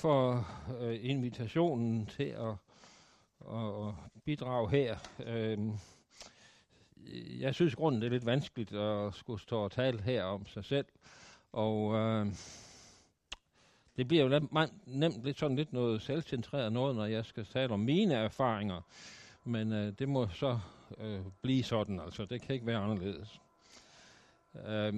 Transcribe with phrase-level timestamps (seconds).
[0.00, 0.46] for
[0.80, 2.54] øh, invitationen til at,
[3.50, 4.96] at, bidrage her.
[5.26, 5.58] Øh,
[7.40, 10.64] jeg synes, grunden det er lidt vanskeligt at skulle stå og tale her om sig
[10.64, 10.86] selv.
[11.52, 12.26] Og øh,
[13.96, 14.52] det bliver jo nemt,
[14.86, 18.80] nemt lidt sådan lidt noget selvcentreret noget, når jeg skal tale om mine erfaringer.
[19.44, 20.58] Men øh, det må så
[20.98, 22.24] øh, blive sådan, altså.
[22.24, 23.40] Det kan ikke være anderledes.
[24.66, 24.94] Øh,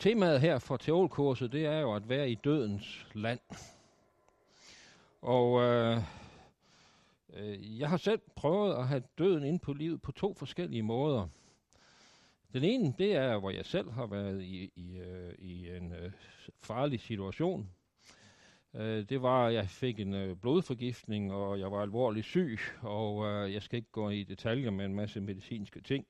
[0.00, 3.40] temaet her for teolkurset, det er jo at være i dødens land.
[5.22, 6.02] Og øh,
[7.80, 11.28] jeg har selv prøvet at have døden ind på livet på to forskellige måder.
[12.52, 16.12] Den ene, det er, hvor jeg selv har været i, i, øh, i en øh,
[16.62, 17.70] farlig situation.
[18.74, 23.26] Øh, det var, at jeg fik en øh, blodforgiftning, og jeg var alvorligt syg, og
[23.26, 26.06] øh, jeg skal ikke gå i detaljer med en masse medicinske ting.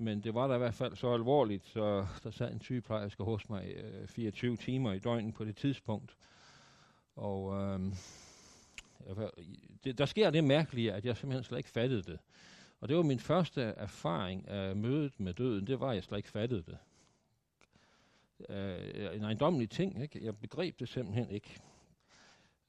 [0.00, 3.48] Men det var da i hvert fald så alvorligt, så der sad en sygeplejerske hos
[3.48, 6.16] mig øh, 24 timer i døgnet på det tidspunkt.
[7.16, 7.80] Og øh,
[9.84, 12.18] det, der sker det mærkelige, at jeg simpelthen slet ikke fattede det.
[12.80, 16.18] Og det var min første erfaring af mødet med døden, det var, at jeg slet
[16.18, 16.78] ikke fattede det.
[18.48, 20.24] Øh, en ejendommelig ting, ikke?
[20.24, 21.60] Jeg begreb det simpelthen ikke.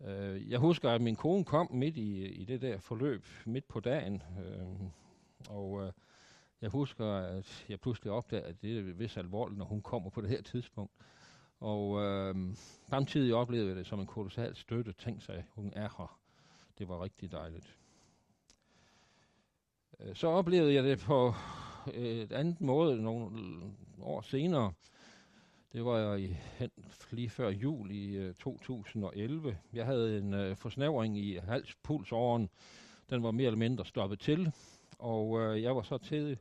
[0.02, 3.80] Øh, jeg husker, at min kone kom midt i, i det der forløb, midt på
[3.80, 4.24] dagen.
[4.46, 4.90] øh,
[5.50, 5.92] og Øh,
[6.62, 10.22] jeg husker, at jeg pludselig opdagede, at det er vist alvorligt, når hun kommer på
[10.22, 10.94] det her tidspunkt.
[11.60, 12.36] Og øh,
[12.90, 14.94] samtidig oplevede jeg det som en kolossal støtte.
[14.94, 16.20] Tænk sig, hun er her.
[16.78, 17.78] Det var rigtig dejligt.
[20.00, 21.34] Øh, så oplevede jeg det på
[21.94, 23.42] øh, et andet måde nogle
[24.02, 24.74] år senere.
[25.74, 26.70] Det var jeg i, hen,
[27.12, 29.58] lige før jul i øh, 2011.
[29.74, 32.50] Jeg havde en forsnævring i halspulsåren.
[33.10, 34.52] Den var mere eller mindre stoppet til.
[35.00, 36.38] Og øh, jeg var så til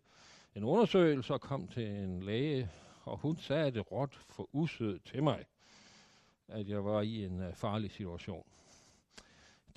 [0.55, 2.71] en undersøgelse og kom til en læge,
[3.05, 5.45] og hun sagde det råt for usød til mig,
[6.49, 8.45] at jeg var i en øh, farlig situation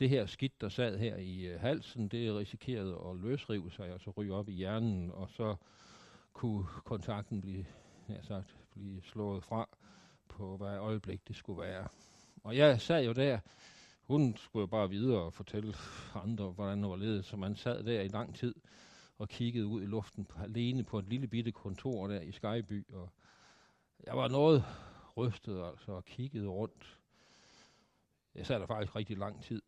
[0.01, 4.01] det her skidt, der sad her i øh, halsen, det risikerede at løsrive sig og
[4.01, 5.55] så ryge op i hjernen, og så
[6.33, 7.65] kunne kontakten blive,
[8.09, 9.69] jeg sagt, blive slået fra
[10.27, 11.87] på, hvad øjeblik det skulle være.
[12.43, 13.39] Og jeg sad jo der,
[14.01, 15.73] hun skulle jo bare videre og fortælle
[16.23, 18.55] andre, hvordan det var ledet, så man sad der i lang tid
[19.17, 23.09] og kiggede ud i luften alene på et lille bitte kontor der i Skyby, og
[24.07, 24.63] jeg var noget
[25.17, 27.01] rystet altså og kiggede rundt
[28.35, 29.61] jeg sad der faktisk rigtig lang tid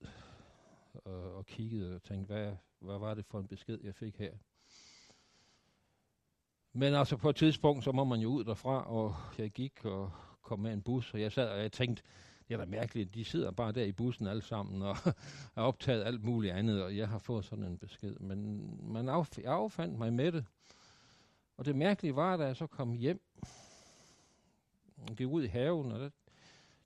[0.94, 4.34] og, og kiggede og tænkte, hvad, hvad var det for en besked, jeg fik her?
[6.74, 10.12] Men altså på et tidspunkt, så må man jo ud derfra, og jeg gik og
[10.42, 12.04] kom med en bus, og jeg sad og jeg tænkte,
[12.48, 14.98] det er da mærkeligt, de sidder bare der i bussen alle sammen og
[15.56, 18.16] er optaget alt muligt andet, og jeg har fået sådan en besked.
[18.20, 20.46] Men man af, jeg affandt mig med det.
[21.58, 23.22] Og det mærkelige var, da jeg så kom hjem,
[25.18, 26.10] gik ud i haven, og der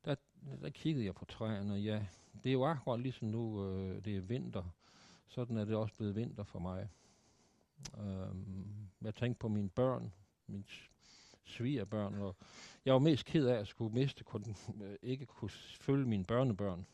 [0.06, 0.16] der,
[0.62, 2.06] der kiggede jeg på træerne, og ja,
[2.44, 4.64] det er jo akkurat ligesom nu, øh, det er vinter.
[5.28, 6.90] Sådan er det også blevet vinter for mig.
[7.98, 10.14] Øhm, jeg tænkte på mine børn,
[10.48, 10.66] min
[11.48, 12.36] svigerbørn, og
[12.86, 14.46] jeg var mest ked af at skulle miste, kun,
[14.82, 16.86] øh, ikke kunne følge mine børnebørn.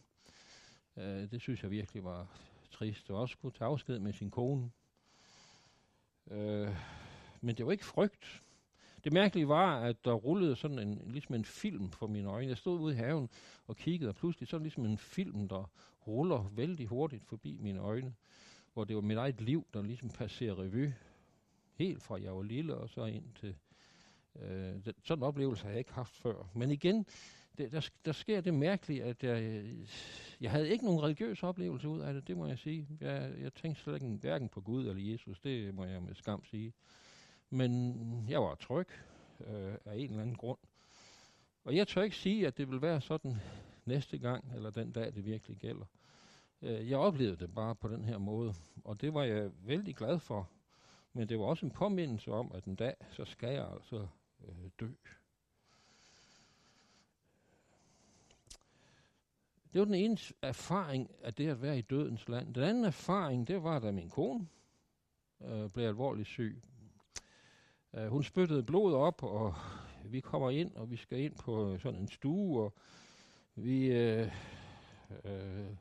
[0.97, 2.27] Øh, det synes jeg virkelig var
[2.71, 4.71] trist, og også kunne tage afsked med sin kone.
[6.31, 6.75] Øh,
[7.41, 8.41] men det var ikke frygt.
[9.03, 12.49] Det mærkelige var, at der rullede sådan en, ligesom en film for mine øjne.
[12.49, 13.29] Jeg stod ude i haven
[13.67, 15.71] og kiggede, og pludselig så ligesom en film, der
[16.07, 18.13] ruller vældig hurtigt forbi mine øjne,
[18.73, 20.91] hvor det var mit eget liv, der ligesom passerer revy,
[21.75, 23.55] helt fra jeg var lille og så ind til...
[24.41, 26.49] Øh, det, sådan en oplevelse har jeg ikke haft før.
[26.55, 27.05] Men igen,
[27.57, 29.63] det, der, der sker det mærkelige, at jeg,
[30.41, 32.87] jeg havde ikke nogen religiøs oplevelse ud af det, det må jeg sige.
[33.01, 36.45] Jeg, jeg tænkte slet ikke hverken på Gud eller Jesus, det må jeg med skam
[36.45, 36.73] sige.
[37.49, 38.87] Men jeg var tryg
[39.39, 40.59] øh, af en eller anden grund.
[41.63, 43.35] Og jeg tør ikke sige, at det vil være sådan
[43.85, 45.85] næste gang, eller den dag, det virkelig gælder.
[46.61, 50.19] Øh, jeg oplevede det bare på den her måde, og det var jeg vældig glad
[50.19, 50.49] for.
[51.13, 54.07] Men det var også en påmindelse om, at en dag, så skal jeg altså
[54.43, 54.87] øh, dø.
[59.73, 62.53] Det var den ene erfaring af det at være i dødens land.
[62.53, 64.47] Den anden erfaring, det var, da min kone
[65.41, 66.63] øh, blev alvorligt syg.
[67.93, 69.55] Øh, hun spyttede blod op, og
[70.05, 72.73] vi kommer ind, og vi skal ind på sådan en stue, og
[73.55, 73.85] vi...
[73.85, 74.31] Øh,
[75.23, 75.75] øh,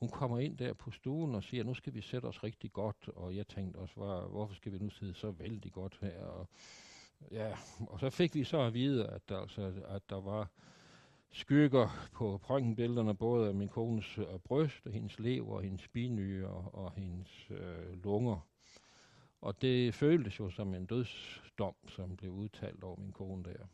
[0.00, 3.08] hun kommer ind der på stuen og siger, nu skal vi sætte os rigtig godt,
[3.08, 6.22] og jeg tænkte også, hvor, hvorfor skal vi nu sidde så vældig godt her?
[6.22, 6.48] Og,
[7.30, 10.48] ja, og så fik vi så at vide, at der, altså, at der var
[11.32, 16.48] skygger på røntgenbillederne, både af min kones øh, bryst, og hendes lever, og hendes binyre
[16.48, 18.46] og, og hendes øh, lunger.
[19.40, 23.66] Og det føltes jo som en dødsdom, som blev udtalt over min kone der.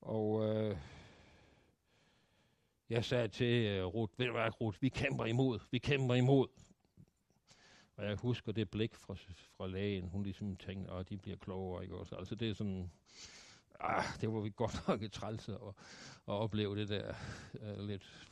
[0.00, 0.76] Og øh,
[2.90, 6.48] Jeg sagde til øh, Ruth, ved du hvad, Ruth, vi kæmper imod, vi kæmper imod.
[8.00, 9.14] Og jeg husker det blik fra,
[9.56, 12.16] fra lægen, hun ligesom tænkte, at de bliver klogere, ikke også?
[12.16, 12.90] Altså det er sådan,
[13.80, 15.68] ah, det var vi godt nok et trælse at,
[16.28, 17.14] at opleve det der
[17.54, 18.28] uh, lidt,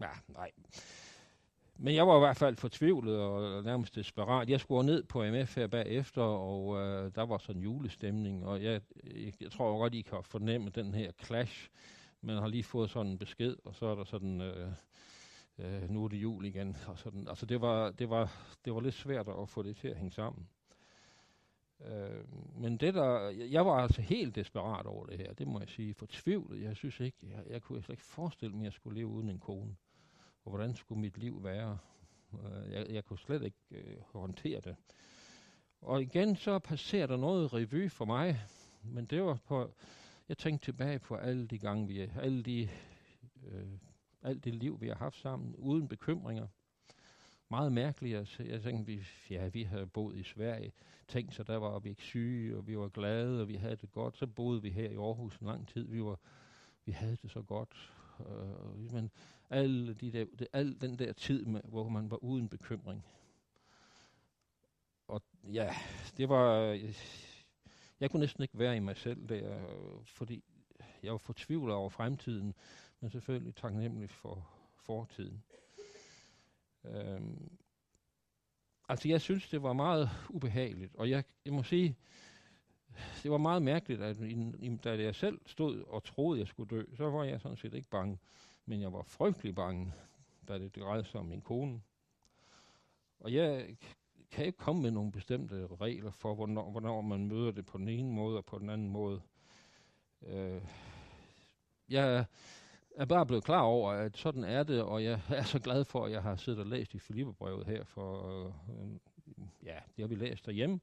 [0.00, 0.50] ja, nej.
[1.76, 4.50] Men jeg var i hvert fald fortvivlet og nærmest desperat.
[4.50, 8.80] Jeg skulle ned på MF her bagefter, og øh, der var sådan julestemning, og jeg,
[9.04, 11.68] jeg, jeg tror godt, I kan fornemme den her clash.
[12.20, 14.72] Man har lige fået sådan en besked, og så er der sådan, øh,
[15.58, 16.76] øh, nu er det jul igen.
[16.88, 17.28] Og sådan.
[17.28, 18.32] Altså det var, det, var,
[18.64, 20.48] det var lidt svært at få det til at hænge sammen.
[21.86, 22.24] Øh,
[22.56, 25.94] men det der, jeg var altså helt desperat over det her, det må jeg sige,
[25.94, 26.62] fortvivlet.
[26.62, 29.28] Jeg synes ikke, jeg, jeg kunne slet ikke forestille mig, at jeg skulle leve uden
[29.28, 29.76] en kone
[30.48, 31.78] og hvordan skulle mit liv være?
[32.32, 34.76] Øh, jeg, jeg kunne slet ikke øh, håndtere det.
[35.80, 38.40] Og igen så passerer der noget revy for mig,
[38.82, 39.70] men det var på,
[40.28, 42.68] jeg tænkte tilbage på alle de gange, vi, alle de,
[43.46, 43.78] øh,
[44.22, 46.46] alt det liv, vi har haft sammen, uden bekymringer.
[47.50, 48.14] Meget mærkeligt.
[48.14, 50.72] Jeg, jeg tænkte, vi, ja, vi havde boet i Sverige.
[51.08, 53.92] Tænk så, der var vi ikke syge, og vi var glade, og vi havde det
[53.92, 54.16] godt.
[54.16, 55.88] Så boede vi her i Aarhus en lang tid.
[55.88, 56.18] Vi, var,
[56.84, 57.92] vi havde det så godt.
[58.18, 59.10] Uh, men
[59.50, 63.04] alle de der, det, al den der tid, med, hvor man var uden bekymring.
[65.08, 65.22] Og
[65.52, 65.74] ja,
[66.16, 66.78] det var...
[68.00, 69.60] Jeg kunne næsten ikke være i mig selv der,
[70.04, 70.44] fordi
[71.02, 72.54] jeg var fortvivlet over fremtiden,
[73.00, 75.42] men selvfølgelig taknemmelig for fortiden.
[76.84, 77.58] Øhm,
[78.88, 81.96] altså, jeg synes, det var meget ubehageligt, og jeg, jeg må sige,
[83.22, 86.84] det var meget mærkeligt, at i, da jeg selv stod og troede, jeg skulle dø,
[86.96, 88.18] så var jeg sådan set ikke bange.
[88.66, 89.92] Men jeg var frygtelig bange,
[90.48, 91.80] da det drejede sig om min kone.
[93.20, 93.76] Og jeg
[94.30, 97.88] kan ikke komme med nogle bestemte regler for, hvornår, hvornår man møder det på den
[97.88, 99.22] ene måde og på den anden måde.
[100.22, 100.62] Øh,
[101.88, 102.24] jeg
[102.98, 106.04] er bare blevet klar over, at sådan er det, og jeg er så glad for,
[106.04, 108.52] at jeg har siddet og læst i Filipperbrevet her, for øh,
[109.64, 110.80] ja, det har vi læst derhjemme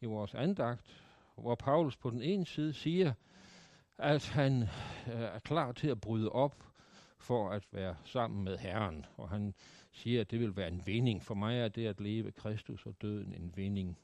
[0.00, 1.02] i vores andagt,
[1.36, 3.12] hvor Paulus på den ene side siger,
[3.98, 4.62] at han
[5.06, 6.64] øh, er klar til at bryde op
[7.18, 9.06] for at være sammen med Herren.
[9.16, 9.54] Og han
[9.92, 11.22] siger, at det vil være en vinding.
[11.22, 13.98] For mig er det at leve Kristus og døden en vinding.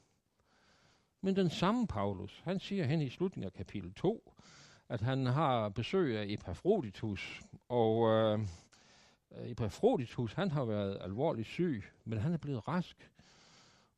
[1.21, 4.33] Men den samme Paulus, han siger hen i slutningen af kapitel 2,
[4.89, 8.39] at han har besøg af Epafroditus, og øh,
[9.31, 13.11] Epafroditus, han har været alvorligt syg, men han er blevet rask.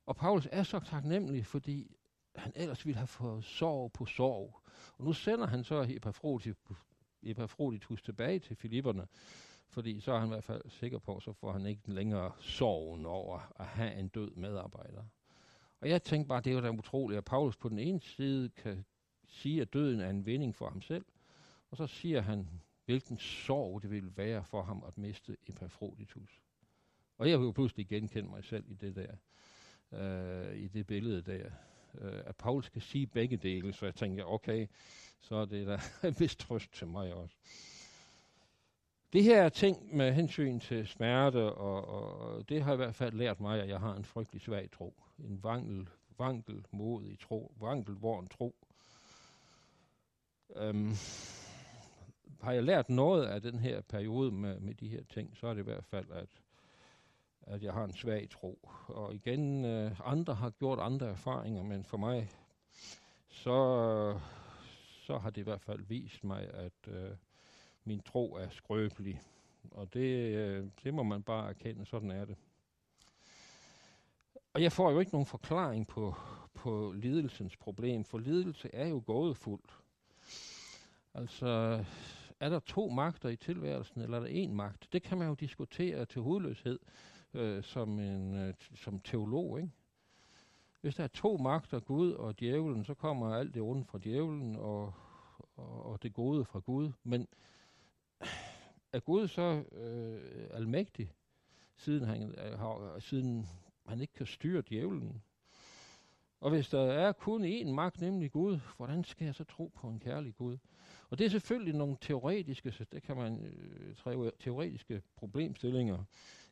[0.06, 1.96] Og Paulus er så taknemmelig, fordi
[2.36, 4.62] han ellers ville have fået sorg på sorg.
[4.98, 6.78] Og nu sender han så Epafroditus
[7.24, 9.08] Epafroditus tilbage til Filipperne,
[9.70, 13.06] fordi så er han i hvert fald sikker på, så får han ikke længere sorgen
[13.06, 15.04] over at have en død medarbejder.
[15.82, 18.50] Og jeg tænkte bare, det er jo da utroligt, at Paulus på den ene side
[18.50, 18.86] kan
[19.30, 21.06] sige, at døden er en vinding for ham selv,
[21.72, 22.48] og så siger han,
[22.86, 26.42] hvilken sorg det ville være for ham at miste Epafroditus.
[27.18, 29.16] Og jeg vil jo pludselig genkende mig selv i det der,
[29.92, 31.50] øh, i det billede der,
[32.02, 34.68] øh, at Paulus skal sige begge dele, så jeg tænker, okay,
[35.20, 37.36] så er det da en vis trøst til mig også.
[39.14, 43.40] Det her ting med hensyn til smerte, og, og det har i hvert fald lært
[43.40, 45.04] mig, at jeg har en frygtelig svag tro.
[45.20, 45.88] En vangel,
[46.72, 47.54] mod i tro,
[48.20, 48.56] en tro
[50.56, 50.92] øhm,
[52.42, 55.54] har jeg lært noget af den her periode med, med de her ting, så er
[55.54, 56.30] det i hvert fald, at,
[57.42, 58.69] at jeg har en svag tro.
[58.88, 62.30] Og igen, øh, andre har gjort andre erfaringer, men for mig,
[63.30, 64.19] så
[65.09, 67.12] så har det i hvert fald vist mig, at øh,
[67.83, 69.21] min tro er skrøbelig.
[69.71, 72.35] Og det, øh, det må man bare erkende, sådan er det.
[74.54, 76.16] Og jeg får jo ikke nogen forklaring på,
[76.54, 79.79] på lidelsens problem, for lidelse er jo gådefuldt.
[81.19, 81.83] Altså,
[82.40, 84.88] er der to magter i tilværelsen, eller er der én magt?
[84.94, 86.80] Det kan man jo diskutere til hovedløshed
[87.33, 89.71] øh, som, en, øh, som teolog, ikke?
[90.81, 94.56] Hvis der er to magter, Gud og djævlen, så kommer alt det onde fra djævlen,
[94.56, 94.94] og,
[95.56, 96.92] og, og det gode fra Gud.
[97.04, 97.28] Men
[98.94, 101.14] er Gud så øh, almægtig,
[101.76, 103.47] siden han, øh, har, siden
[103.85, 105.21] han ikke kan styre djævlen?
[106.40, 109.88] Og hvis der er kun én magt, nemlig Gud, hvordan skal jeg så tro på
[109.88, 110.57] en kærlig Gud?
[111.09, 116.04] Og det er selvfølgelig nogle teoretiske, så det kan man, øh, teoretiske problemstillinger,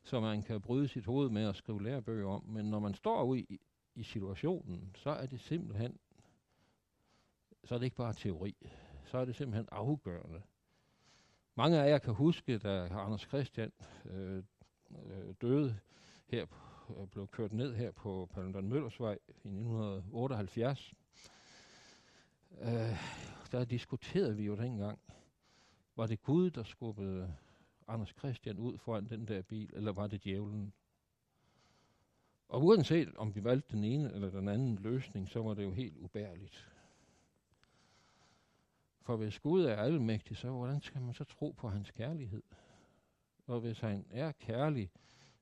[0.04, 2.44] som man kan bryde sit hoved med at skrive lærebøger om.
[2.46, 3.60] Men når man står ude i,
[3.94, 5.98] i situationen, så er det simpelthen,
[7.64, 8.56] så er det ikke bare teori.
[9.04, 10.42] Så er det simpelthen afgørende.
[11.54, 13.72] Mange af jer kan huske, da Anders Christian
[14.04, 14.42] øh,
[14.90, 15.78] øh, døde
[16.26, 16.46] her,
[17.00, 20.94] øh, blev kørt ned her på Paludan Møllersvej i 1978.
[22.60, 22.96] Øh,
[23.52, 24.98] der diskuterede vi jo dengang,
[25.96, 27.34] var det Gud, der skubbede
[27.88, 30.72] Anders Christian ud foran den der bil, eller var det djævlen?
[32.48, 35.72] Og uanset om vi valgte den ene eller den anden løsning, så var det jo
[35.72, 36.68] helt ubærligt.
[39.02, 42.42] For hvis Gud er almægtig, så hvordan skal man så tro på hans kærlighed?
[43.46, 44.90] Og hvis han er kærlig,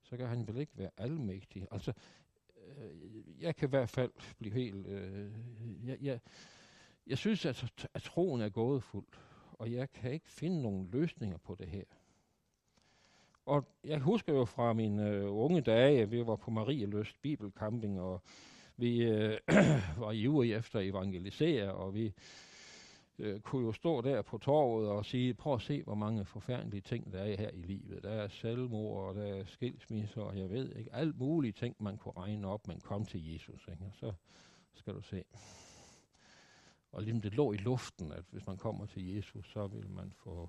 [0.02, 1.68] så kan han vel ikke være almægtig.
[1.70, 1.92] Altså,
[2.66, 4.86] øh, jeg kan i hvert fald blive helt...
[4.86, 5.32] Øh,
[5.84, 6.20] jeg, jeg,
[7.06, 9.06] jeg synes, at, at troen er gådefuld,
[9.52, 11.84] og jeg kan ikke finde nogen løsninger på det her.
[13.46, 18.00] Og jeg husker jo fra mine øh, unge dage, at vi var på Marieløst Bibelcamping,
[18.00, 18.22] og
[18.76, 19.38] vi øh,
[20.04, 22.12] var ivrige efter at evangelisere, og vi
[23.18, 26.80] øh, kunne jo stå der på torvet og sige, prøv at se, hvor mange forfærdelige
[26.80, 28.02] ting, der er her i livet.
[28.02, 31.96] Der er selvmord, og der er skilsmisser, og jeg ved ikke, alt mulige ting, man
[31.96, 33.84] kunne regne op, men kom til Jesus, ikke?
[33.84, 34.12] Og så
[34.74, 35.24] skal du se.
[36.96, 40.12] Og ligesom det lå i luften, at hvis man kommer til Jesus, så vil man
[40.12, 40.48] få,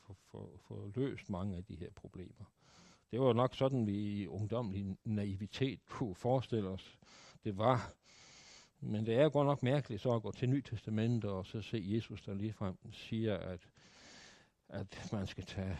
[0.00, 2.44] få, få, få løst mange af de her problemer.
[3.10, 6.98] Det var nok sådan, vi i ungdomlig naivitet kunne forestille os,
[7.44, 7.92] det var.
[8.80, 11.82] Men det er godt nok mærkeligt så at gå til Nyt Testament og så se
[11.86, 13.68] Jesus, der ligefrem siger, at,
[14.68, 15.78] at man skal tage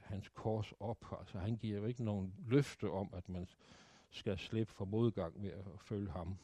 [0.00, 1.04] hans kors op.
[1.18, 3.48] Altså han giver jo ikke nogen løfte om, at man
[4.10, 6.38] skal slippe for modgang ved at følge ham.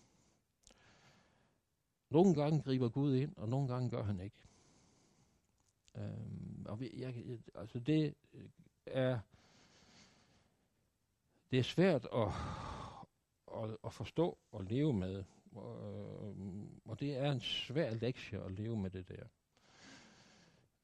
[2.10, 4.36] Nogle gange griber Gud ind, og nogle gange gør han ikke.
[5.96, 7.14] Øhm, og vi, jeg,
[7.54, 8.48] altså det øh,
[8.86, 9.18] er
[11.50, 12.28] det er svært at,
[13.62, 15.24] at, at forstå og leve med.
[15.52, 19.24] Og, øhm, og det er en svær lektie at leve med det der.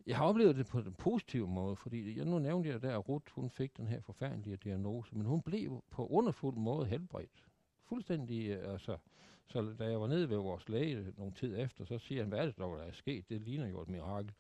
[0.07, 3.09] Jeg har oplevet det på den positive måde, fordi jeg nu nævnte jeg der, at
[3.09, 7.49] Ruth, hun fik den her forfærdelige diagnose, men hun blev på underfuld måde helbredt.
[7.85, 8.99] Fuldstændig, øh, altså,
[9.47, 12.39] så da jeg var nede ved vores læge nogle tid efter, så siger han, hvad
[12.39, 13.29] er det dog, der er sket?
[13.29, 14.33] Det ligner jo et mirakel.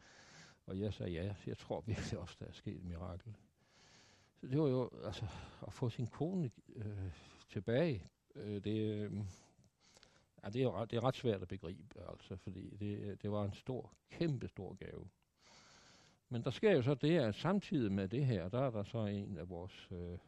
[0.67, 3.37] Og jeg sagde, ja, jeg tror virkelig også, der er sket et mirakel.
[4.41, 5.27] Så det var jo, altså,
[5.67, 7.13] at få sin kone øh,
[7.51, 8.03] tilbage,
[8.35, 9.13] øh, det, øh,
[10.45, 13.45] ja, det, er ret, det er ret svært at begribe, altså, fordi det, det var
[13.45, 15.09] en stor, kæmpe stor gave.
[16.29, 18.99] Men der sker jo så det, at samtidig med det her, der er der så
[18.99, 20.19] en af vores øh,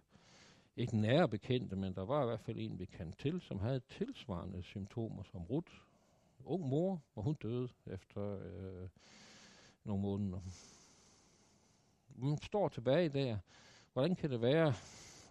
[0.78, 3.80] ikke nære bekendte, men der var i hvert fald en, vi kendte til, som havde
[3.80, 5.72] tilsvarende symptomer som Ruth.
[6.44, 8.88] Ung mor, og hun døde efter øh,
[9.84, 10.40] nogle måneder.
[12.16, 13.38] Man står tilbage der.
[13.92, 14.74] Hvordan kan det være,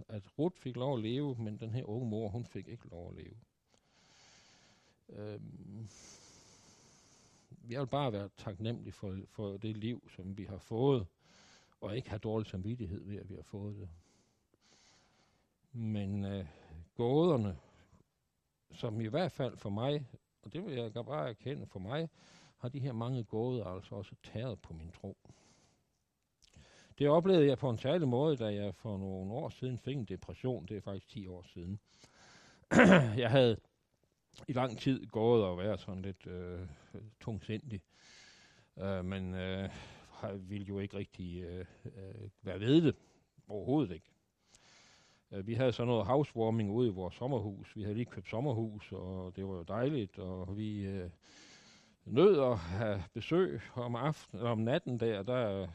[0.09, 3.09] at Ruth fik lov at leve, men den her unge mor, hun fik ikke lov
[3.09, 3.37] at leve?
[5.09, 5.87] Øhm,
[7.69, 11.07] jeg vil bare være taknemmelig for, for det liv, som vi har fået,
[11.81, 13.89] og ikke have dårlig samvittighed ved, at vi har fået det.
[15.71, 16.45] Men øh,
[16.95, 17.57] gåderne,
[18.71, 20.07] som i hvert fald for mig,
[20.41, 22.09] og det vil jeg bare erkende for mig,
[22.57, 25.17] har de her mange gåder altså også tæret på min tro.
[26.99, 30.05] Det oplevede jeg på en særlig måde, da jeg for nogle år siden fik en
[30.05, 30.65] depression.
[30.65, 31.79] Det er faktisk 10 år siden.
[33.23, 33.57] jeg havde
[34.47, 36.67] i lang tid gået og været sådan lidt øh,
[37.19, 37.81] tungsindig.
[38.79, 39.69] Øh, men øh,
[40.49, 42.95] ville jo ikke rigtig øh, øh, være ved det.
[43.47, 44.16] Overhovedet ikke.
[45.29, 47.75] Vi havde så noget housewarming ude i vores sommerhus.
[47.75, 51.09] Vi havde lige købt sommerhus, og det var jo dejligt, og vi øh,
[52.05, 55.67] nød at have besøg om aftenen, om natten der, der,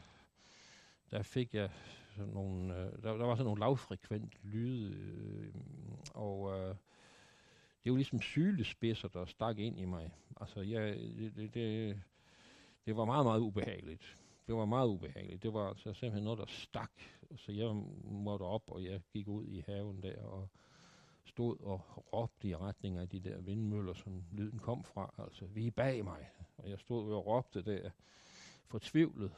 [1.11, 1.69] der fik jeg
[2.15, 5.53] sådan nogle, øh, der, der var sådan nogle lavfrekvent lyde, øh,
[6.13, 6.75] og øh,
[7.83, 10.11] det var ligesom sylespidser, der stak ind i mig.
[10.41, 10.95] Altså, jeg,
[11.35, 12.01] det, det,
[12.85, 14.17] det var meget, meget ubehageligt.
[14.47, 15.43] Det var meget ubehageligt.
[15.43, 16.91] Det var altså simpelthen noget, der stak.
[17.35, 20.49] Så jeg måtte op, og jeg gik ud i haven der, og
[21.25, 21.81] stod og
[22.13, 25.13] råbte i retning af de der vindmøller, som lyden kom fra.
[25.17, 26.29] Altså, vi er bag mig.
[26.57, 27.89] Og jeg stod og råbte der,
[28.67, 29.31] fortvivlet.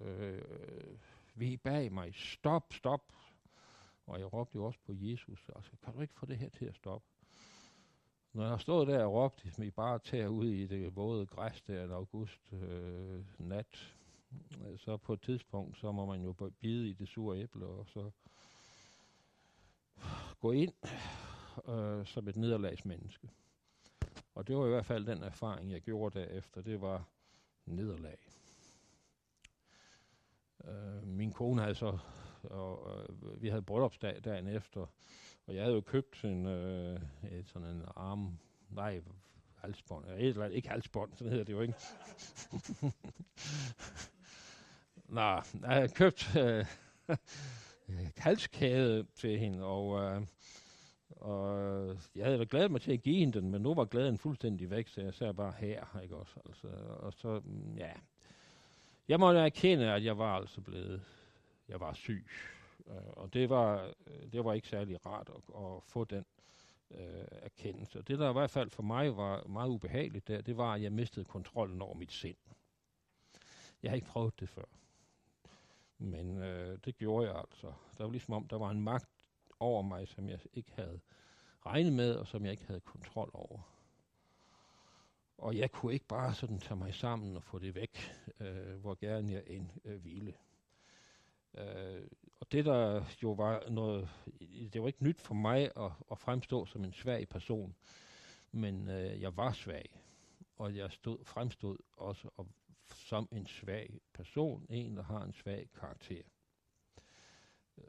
[0.00, 0.42] Øh,
[1.34, 2.14] vi er bag mig.
[2.14, 3.12] Stop, stop.
[4.06, 5.50] Og jeg råbte jo også på Jesus.
[5.56, 7.06] Altså, kan du ikke få det her til at stoppe?
[8.32, 11.62] Når jeg stod der og råbte, som I bare tager ud i det våde græs
[11.62, 13.94] der en august øh, nat,
[14.66, 17.86] Øh, så på et tidspunkt, så må man jo bide i det sure æble, og
[17.88, 18.10] så
[20.40, 20.72] gå ind
[21.68, 23.30] øh, som et nederlagsmenneske.
[24.34, 26.62] Og det var i hvert fald den erfaring, jeg gjorde derefter.
[26.62, 27.04] Det var
[27.66, 28.18] nederlag.
[30.64, 31.98] Øh, min kone havde så,
[32.42, 34.86] og, øh, vi havde bryllupsdag dagen efter,
[35.46, 38.38] og jeg havde jo købt en, øh, et, sådan en arm,
[38.70, 39.02] nej,
[39.56, 41.74] halsbånd, et eller andet, ikke halsbånd, sådan hedder det jo ikke.
[45.12, 46.66] Nå, jeg havde købt øh,
[48.16, 50.22] halskæde til hende, og, øh,
[51.10, 54.18] og jeg havde da glædet mig til at give hende den, men nu var glæden
[54.18, 56.40] fuldstændig væk, så jeg sagde bare her, ikke også?
[56.46, 57.92] Altså, og så, mm, ja.
[59.08, 61.02] Jeg må erkende, at jeg var altså blevet,
[61.68, 62.26] jeg var syg.
[62.86, 63.92] Øh, og det var,
[64.32, 66.24] det var ikke særlig rart at, at få den
[66.90, 68.02] øh, erkendelse.
[68.02, 70.92] Det, der i hvert fald for mig var meget ubehageligt der, det var, at jeg
[70.92, 72.36] mistede kontrollen over mit sind.
[73.82, 74.64] Jeg har ikke prøvet det før.
[76.02, 77.72] Men øh, det gjorde jeg altså.
[77.98, 79.08] Der var ligesom om, der var en magt
[79.60, 81.00] over mig, som jeg ikke havde
[81.66, 83.60] regnet med, og som jeg ikke havde kontrol over.
[85.38, 87.98] Og jeg kunne ikke bare sådan tage mig sammen og få det væk,
[88.40, 90.34] øh, hvor gerne jeg end øh, ville.
[91.54, 92.02] Øh,
[92.40, 94.08] og det der jo var noget,
[94.72, 97.74] det var ikke nyt for mig at, at fremstå som en svag person,
[98.52, 100.00] men øh, jeg var svag,
[100.56, 102.46] og jeg stod, fremstod også og,
[102.94, 106.22] som en svag person, en der har en svag karakter.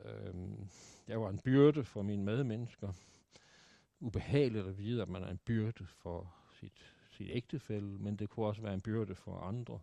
[0.05, 0.69] Øhm,
[1.07, 2.93] jeg var en byrde for mine medmennesker.
[3.99, 8.45] Ubehageligt at vide, at man er en byrde for sit, sit ægtefælde, men det kunne
[8.45, 9.79] også være en byrde for andre.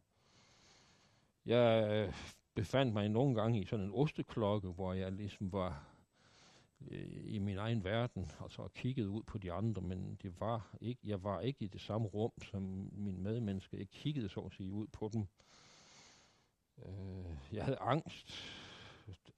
[1.47, 2.15] Jeg øh,
[2.55, 5.90] befandt mig nogle gange i sådan en osteklokke, hvor jeg ligesom var
[6.89, 10.77] øh, i min egen verden, altså og kiggede ud på de andre, men det var
[10.81, 13.79] ikke, jeg var ikke i det samme rum som min medmenneske.
[13.79, 15.27] Jeg kiggede så at sige ud på dem.
[16.87, 18.33] Øh, jeg havde angst,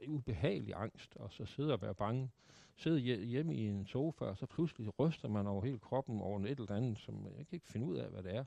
[0.09, 2.31] ubehagelig angst, og så sidde og være bange.
[2.77, 6.51] Sidde hjemme i en sofa, og så pludselig ryster man over hele kroppen over et
[6.61, 8.45] eller andet, som jeg kan ikke finde ud af, hvad det er.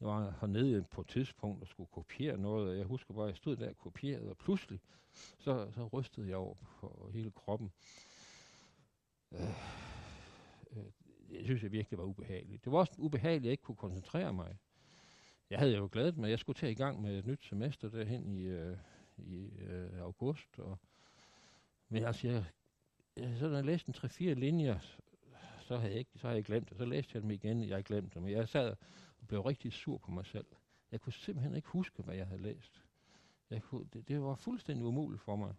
[0.00, 3.28] Jeg var hernede på et tidspunkt og skulle kopiere noget, og jeg husker bare, at
[3.28, 4.80] jeg stod der og kopierede, og pludselig
[5.38, 7.72] så, så rystede jeg over på hele kroppen.
[9.32, 9.40] Øh,
[10.72, 10.84] øh,
[11.30, 12.64] jeg synes, det virkelig var ubehageligt.
[12.64, 14.56] Det var også ubehageligt, at jeg ikke kunne koncentrere mig.
[15.50, 18.26] Jeg havde jo glædet mig, jeg skulle tage i gang med et nyt semester derhen
[18.26, 18.76] i, øh,
[19.18, 20.58] i øh, august.
[20.58, 20.78] Og,
[21.88, 22.44] men altså, jeg,
[23.16, 24.78] jeg, så når jeg læste en 3-4 linjer,
[25.60, 26.76] så havde, jeg ikke, så havde jeg glemt det.
[26.76, 28.28] Så læste jeg dem igen, jeg glemt dem.
[28.28, 28.74] Jeg sad
[29.26, 30.46] og blev rigtig sur på mig selv.
[30.92, 32.82] Jeg kunne simpelthen ikke huske, hvad jeg havde læst.
[33.50, 35.54] Jeg kunne, det, det var fuldstændig umuligt for mig.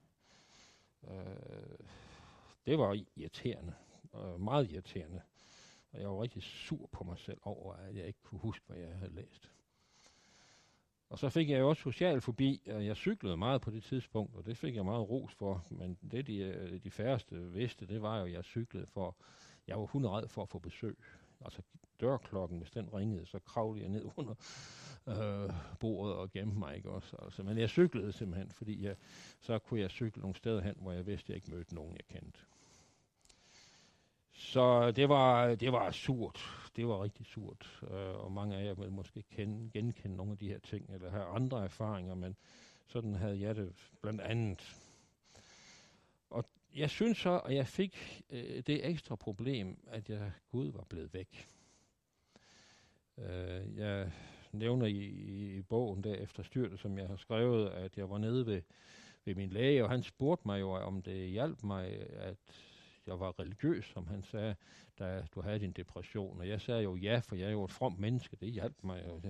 [1.07, 1.79] Øh,
[2.65, 3.73] det var irriterende.
[4.15, 5.21] Øh, meget irriterende.
[5.91, 8.77] Og jeg var rigtig sur på mig selv over, at jeg ikke kunne huske, hvad
[8.77, 9.51] jeg havde læst.
[11.09, 14.35] Og så fik jeg jo også social forbi, og jeg cyklede meget på det tidspunkt,
[14.35, 15.65] og det fik jeg meget ros for.
[15.71, 19.15] Men det, de, øh, de færreste vidste, det var jo, at jeg cyklede for,
[19.67, 20.97] jeg var hundred for at få besøg.
[21.41, 21.61] Altså
[22.01, 24.35] dørklokken, hvis den ringede, så kravlede jeg ned under
[25.07, 27.15] øh, bordet og gemte mig, ikke også?
[27.21, 28.95] Altså, men jeg cyklede simpelthen, fordi jeg,
[29.39, 31.93] så kunne jeg cykle nogle steder hen, hvor jeg vidste, at jeg ikke mødte nogen,
[31.93, 32.39] jeg kendte.
[34.31, 36.69] Så det var, det var surt.
[36.75, 37.83] Det var rigtig surt.
[37.91, 41.11] Øh, og mange af jer vil måske kende, genkende nogle af de her ting, eller
[41.11, 42.35] have andre erfaringer, men
[42.87, 44.77] sådan havde jeg det blandt andet.
[46.77, 51.13] Jeg synes så, at jeg fik øh, det ekstra problem, at jeg Gud var blevet
[51.13, 51.47] væk.
[53.17, 54.11] Øh, jeg
[54.51, 54.97] nævner i,
[55.57, 58.61] i bogen der efter styrtet, som jeg har skrevet, at jeg var nede ved,
[59.25, 62.37] ved min læge, og han spurgte mig jo, om det hjalp mig, at
[63.07, 64.55] jeg var religiøs, som han sagde,
[64.99, 66.39] da du havde din depression.
[66.39, 68.35] Og jeg sagde jo ja, for jeg er jo et fromt menneske.
[68.35, 69.21] Det hjalp mig jo.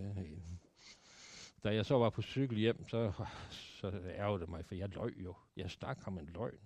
[1.63, 3.11] Da jeg så var på cykel hjem, så,
[3.51, 5.35] så ærgede det mig, for jeg løg jo.
[5.57, 6.59] Jeg stak ham en løgn.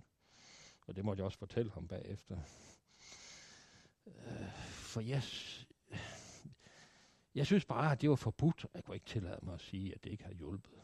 [0.88, 2.38] Og det måtte jeg også fortælle ham bagefter.
[4.08, 5.24] Øh, for jeg,
[7.36, 8.66] jeg synes bare, at det var forbudt.
[8.74, 10.82] Jeg kunne ikke tillade mig at sige, at det ikke har hjulpet.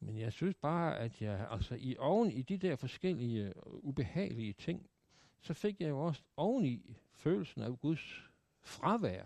[0.00, 4.52] Men jeg synes bare, at jeg, altså i oven i de der forskellige øh, ubehagelige
[4.52, 4.90] ting,
[5.40, 9.24] så fik jeg jo også oven i følelsen af Guds fravær.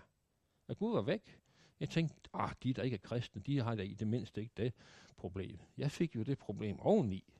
[0.68, 1.38] At Gud var væk.
[1.80, 4.52] Jeg tænkte, ah, de der ikke er kristne, de har da i det mindste ikke
[4.56, 4.72] det
[5.16, 5.58] problem.
[5.76, 7.31] Jeg fik jo det problem oveni.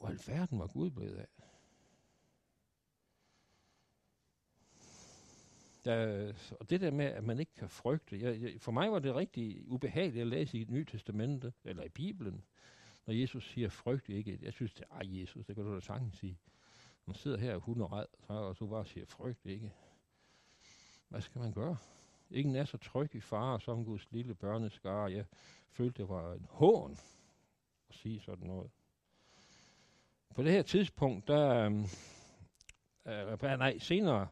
[0.00, 1.26] Hvor alverden var Gud blevet af?
[5.84, 8.20] Der, og det der med, at man ikke kan frygte.
[8.20, 11.84] Jeg, jeg, for mig var det rigtig ubehageligt at læse i det nye testamente, eller
[11.84, 12.44] i Bibelen,
[13.06, 14.38] når Jesus siger, frygt ikke.
[14.42, 16.38] Jeg synes, det er, Jesus, det kan du da sagtens sige.
[17.06, 19.72] Man sidder her og hun er så, og så bare siger, frygt ikke.
[21.08, 21.76] Hvad skal man gøre?
[22.30, 25.12] Ingen er så tryg i far som Guds lille børneskare.
[25.12, 25.24] Jeg
[25.70, 26.92] følte, det var en hån
[27.88, 28.70] at sige sådan noget.
[30.34, 31.84] På det her tidspunkt, der, øhm,
[33.06, 34.28] øh, øh, nej, senere,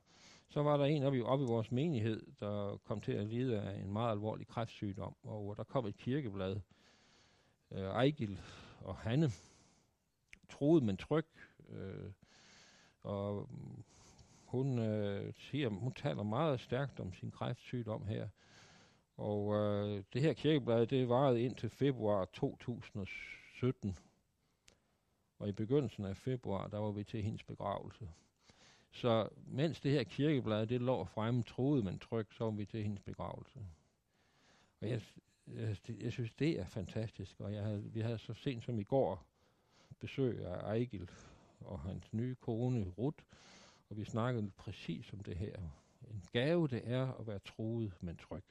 [0.49, 3.61] så var der en oppe i, oppe i vores menighed, der kom til at lide
[3.61, 6.61] af en meget alvorlig kræftsygdom, og der kom et kirkeblad.
[7.73, 8.41] Øh, Ejgil
[8.81, 9.31] og Hanne
[10.49, 11.27] troede, men tryg.
[11.69, 12.11] Øh,
[13.03, 13.49] og
[14.45, 18.29] hun øh, siger, hun taler meget stærkt om sin kræftsygdom her.
[19.17, 23.97] Og øh, det her kirkeblad, det varede indtil februar 2017.
[25.39, 28.09] Og i begyndelsen af februar, der var vi til hendes begravelse.
[28.91, 32.83] Så mens det her kirkeblad, det lå fremme, troede man tryg, så var vi til
[32.83, 33.61] hendes begravelse.
[34.81, 35.03] Og jeg,
[35.47, 37.41] jeg, jeg synes, det er fantastisk.
[37.41, 39.27] Og jeg havde, vi havde så sent som i går
[40.01, 41.11] besøg af Ejgil
[41.61, 43.25] og hans nye kone, Ruth,
[43.91, 45.57] og vi snakkede præcis om det her.
[46.11, 48.45] En gave det er at være troet, men tryg.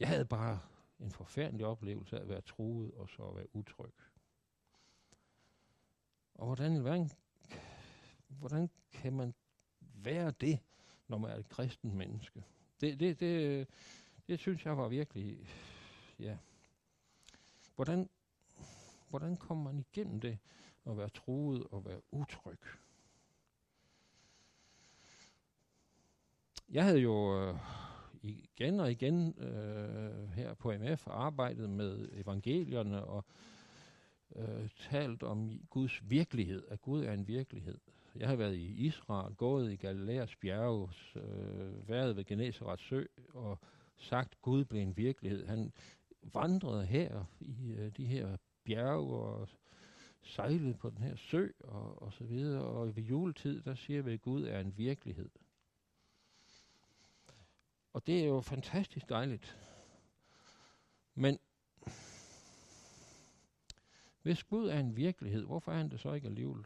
[0.00, 0.60] Jeg havde bare
[1.00, 3.92] en forfærdelig oplevelse af at være troet og så at være utryg.
[6.38, 7.10] Og hvordan, hvordan,
[8.28, 9.34] hvordan kan man
[9.80, 10.58] være det,
[11.08, 12.44] når man er et kristen menneske?
[12.80, 13.68] Det, det, det,
[14.26, 15.48] det synes jeg var virkelig,
[16.18, 16.36] ja.
[17.74, 18.08] Hvordan,
[19.10, 20.38] hvordan kommer man igennem det,
[20.86, 22.58] at være troet og være utryg?
[26.68, 27.58] Jeg havde jo øh,
[28.22, 33.24] igen og igen øh, her på MF arbejdet med evangelierne og
[34.36, 37.78] øh, talt om Guds virkelighed, at Gud er en virkelighed.
[38.16, 43.58] Jeg har været i Israel, gået i Galileas bjerge, øh, været ved Genesarets sø og
[43.96, 45.46] sagt, at Gud blev en virkelighed.
[45.46, 45.72] Han
[46.22, 49.48] vandrede her i øh, de her bjerge og
[50.22, 52.62] sejlede på den her sø og, og så videre.
[52.62, 55.28] Og ved juletid, der siger vi, at Gud er en virkelighed.
[57.92, 59.58] Og det er jo fantastisk dejligt.
[61.14, 61.38] Men
[64.28, 66.64] hvis Gud er en virkelighed, hvorfor er han det så ikke alligevel,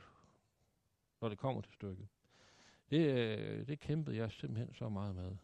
[1.21, 2.09] når det kommer til stykket?
[2.91, 5.37] Det, øh, det kæmpede jeg simpelthen så meget med.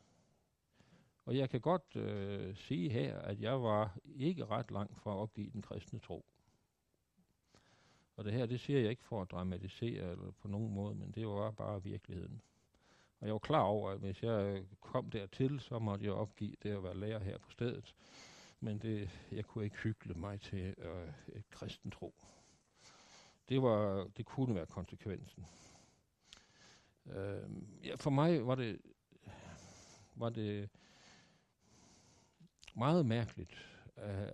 [1.24, 5.16] Og jeg kan godt øh, sige her, at jeg var ikke ret langt fra at
[5.16, 6.24] opgive den kristne tro.
[8.16, 11.10] Og det her, det siger jeg ikke for at dramatisere eller på nogen måde, men
[11.10, 12.42] det var bare virkeligheden.
[13.20, 16.70] Og jeg var klar over, at hvis jeg kom dertil, så måtte jeg opgive det
[16.70, 17.94] at være lærer her på stedet.
[18.60, 22.14] Men det, jeg kunne ikke hygge mig til øh, et kristen tro.
[23.48, 25.46] Det, var, det kunne være konsekvensen.
[27.06, 27.50] Øh,
[27.84, 28.80] ja, for mig var det,
[30.14, 30.70] var det
[32.76, 34.28] meget mærkeligt, øh,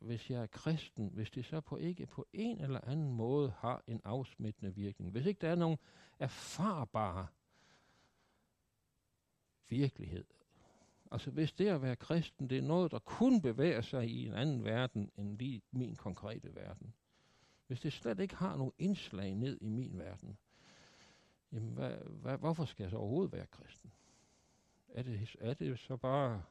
[0.00, 3.82] hvis jeg er kristen, hvis det så på ikke på en eller anden måde har
[3.86, 5.10] en afsmittende virkning.
[5.10, 5.78] Hvis ikke der er nogen
[6.18, 7.26] erfarbare
[9.68, 10.24] virkelighed.
[11.10, 14.34] Altså hvis det at være kristen, det er noget, der kun bevæger sig i en
[14.34, 16.94] anden verden, end lige min konkrete verden.
[17.66, 20.38] Hvis det slet ikke har nogen indslag ned i min verden,
[21.52, 23.92] jamen hvad, hvad, hvorfor skal jeg så overhovedet være kristen?
[24.88, 26.42] Er det, er det så bare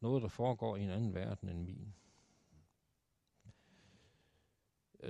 [0.00, 1.94] noget, der foregår i en anden verden end min?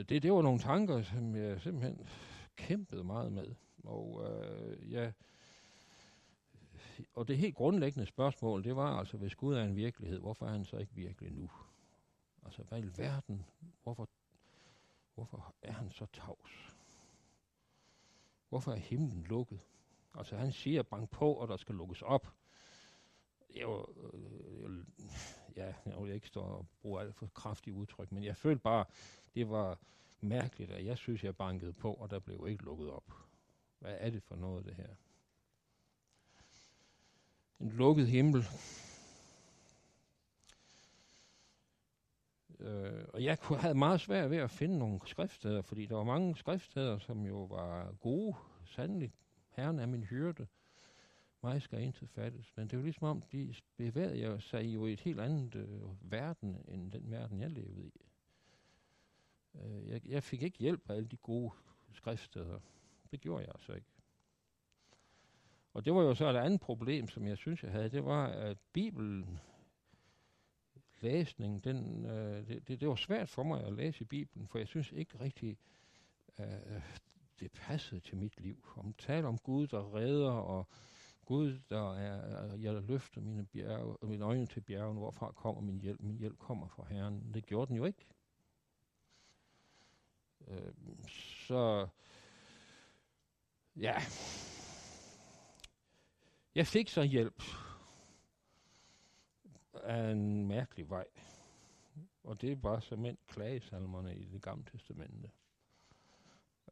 [0.09, 2.09] Det, det var nogle tanker, som jeg simpelthen
[2.57, 3.55] kæmpede meget med.
[3.85, 5.13] Og øh, jeg
[7.15, 10.51] og det helt grundlæggende spørgsmål, det var altså, hvis Gud er en virkelighed, hvorfor er
[10.51, 11.51] han så ikke virkelig nu?
[12.45, 13.47] Altså, hvad i verden?
[13.83, 14.09] Hvorfor,
[15.15, 16.77] hvorfor er han så tavs?
[18.49, 19.61] Hvorfor er himlen lukket?
[20.15, 22.33] Altså, han siger, bank på, og der skal lukkes op.
[23.55, 24.85] Jeg, øh,
[25.57, 28.85] ja, jeg vil ikke stå og bruge alt for kraftige udtryk, men jeg følte bare,
[29.35, 29.79] det var
[30.21, 33.13] mærkeligt, at jeg synes, jeg bankede på, og der blev ikke lukket op.
[33.79, 34.95] Hvad er det for noget, det her?
[37.65, 38.45] En lukket himmel.
[42.61, 46.05] Øh, og jeg kunne havde meget svært ved at finde nogle skriftsteder, fordi der var
[46.05, 49.13] mange skriftsteder, som jo var gode, sandelig.
[49.49, 50.47] Herren er min hyrde.
[51.43, 52.53] Mig skal intet fattes.
[52.57, 56.57] Men det var ligesom om, de bevægede sig jo i et helt andet øh, verden,
[56.69, 57.93] end den verden, jeg levede i.
[59.55, 61.51] Øh, jeg, jeg fik ikke hjælp af alle de gode
[61.93, 62.59] skriftsteder.
[63.11, 63.94] Det gjorde jeg altså ikke.
[65.75, 67.89] Og det var jo så et andet problem, som jeg synes, jeg havde.
[67.89, 69.41] Det var, at Bibelen,
[71.01, 74.59] læsning, den, øh, det, det, det var svært for mig at læse i Bibelen, for
[74.59, 75.59] jeg synes ikke rigtig,
[76.39, 76.83] øh,
[77.41, 78.67] det passede til mit liv.
[78.77, 80.67] Om tale om Gud, der redder, og
[81.25, 86.01] Gud, der er, jeg løfter mine, bjerge, mine øjne til bjergen, hvorfra kommer min hjælp?
[86.01, 87.35] Min hjælp kommer fra Herren.
[87.35, 88.07] Det gjorde den jo ikke.
[90.49, 90.73] Øh,
[91.47, 91.89] så,
[93.77, 93.95] ja,
[96.55, 97.43] jeg fik så hjælp
[99.75, 101.07] af en mærkelig vej.
[102.25, 105.31] Og det var simpelthen klagesalmerne i det gamle testamente.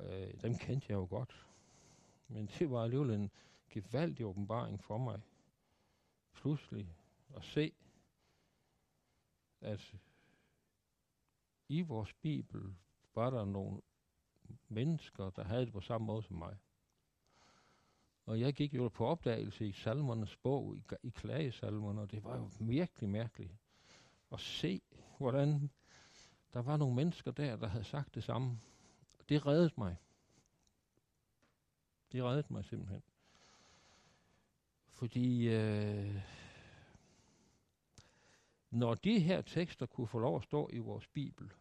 [0.01, 1.47] Øh, dem kendte jeg jo godt.
[2.29, 3.31] Men det var alligevel en
[3.71, 5.21] gevaldig åbenbaring for mig.
[6.33, 6.97] Pludselig
[7.37, 7.73] at se,
[9.61, 9.95] at
[11.69, 12.75] i vores Bibel
[13.15, 13.81] var der nogle
[14.69, 16.57] mennesker, der havde det på samme måde som mig.
[18.27, 22.37] Og jeg gik jo på opdagelse i salmernes bog, i, i klagesalmerne, og det var
[22.37, 23.53] jo virkelig mærkeligt
[24.33, 24.83] at se,
[25.19, 25.71] hvordan
[26.53, 28.61] der var nogle mennesker der, der havde sagt det samme.
[29.29, 29.97] Det reddede mig.
[32.13, 33.03] Det reddede mig simpelthen.
[34.89, 36.23] Fordi øh,
[38.71, 41.53] når de her tekster kunne få lov at stå i vores Bibel,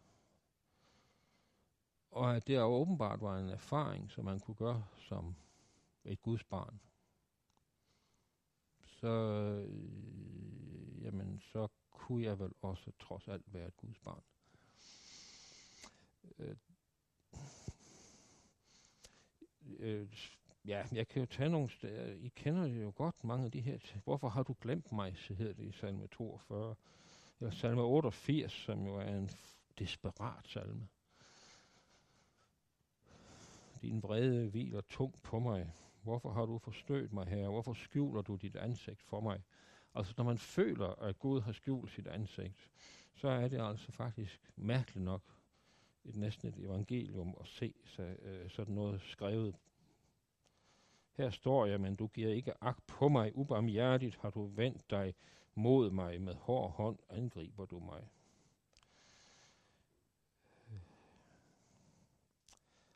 [2.10, 5.34] og at det åbenbart var en erfaring, som man kunne gøre som
[6.04, 6.80] et Guds barn,
[9.02, 9.08] så,
[9.68, 14.22] øh, jamen, så kunne jeg vel også trods alt være et Guds barn.
[16.38, 16.56] Øh,
[19.78, 20.08] øh,
[20.64, 22.12] ja, jeg kan jo tage nogle steder.
[22.12, 23.78] I kender jo godt mange af de her.
[24.04, 26.74] Hvorfor har du glemt mig, så hedder det i salme 42.
[27.40, 29.30] Eller salme 88, som jo er en
[29.78, 30.88] desperat salme.
[33.82, 35.72] Din vrede hviler tungt på mig.
[36.02, 37.48] Hvorfor har du forstødt mig her?
[37.48, 39.42] Hvorfor skjuler du dit ansigt for mig?
[39.94, 42.70] Altså, når man føler, at Gud har skjult sit ansigt,
[43.14, 45.22] så er det altså faktisk mærkeligt nok
[46.04, 49.56] et næsten et evangelium at se så, øh, sådan noget skrevet.
[51.12, 53.36] Her står jeg, men du giver ikke agt på mig.
[53.36, 55.14] Ubarmhjertigt har du vendt dig
[55.54, 56.20] mod mig.
[56.20, 58.08] Med hård hånd angriber du mig.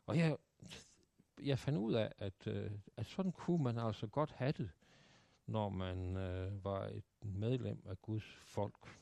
[0.05, 0.35] Og her
[1.41, 4.69] jeg fandt ud af, at, øh, at sådan kunne man altså godt have det,
[5.45, 8.99] når man øh, var et medlem af Guds folk.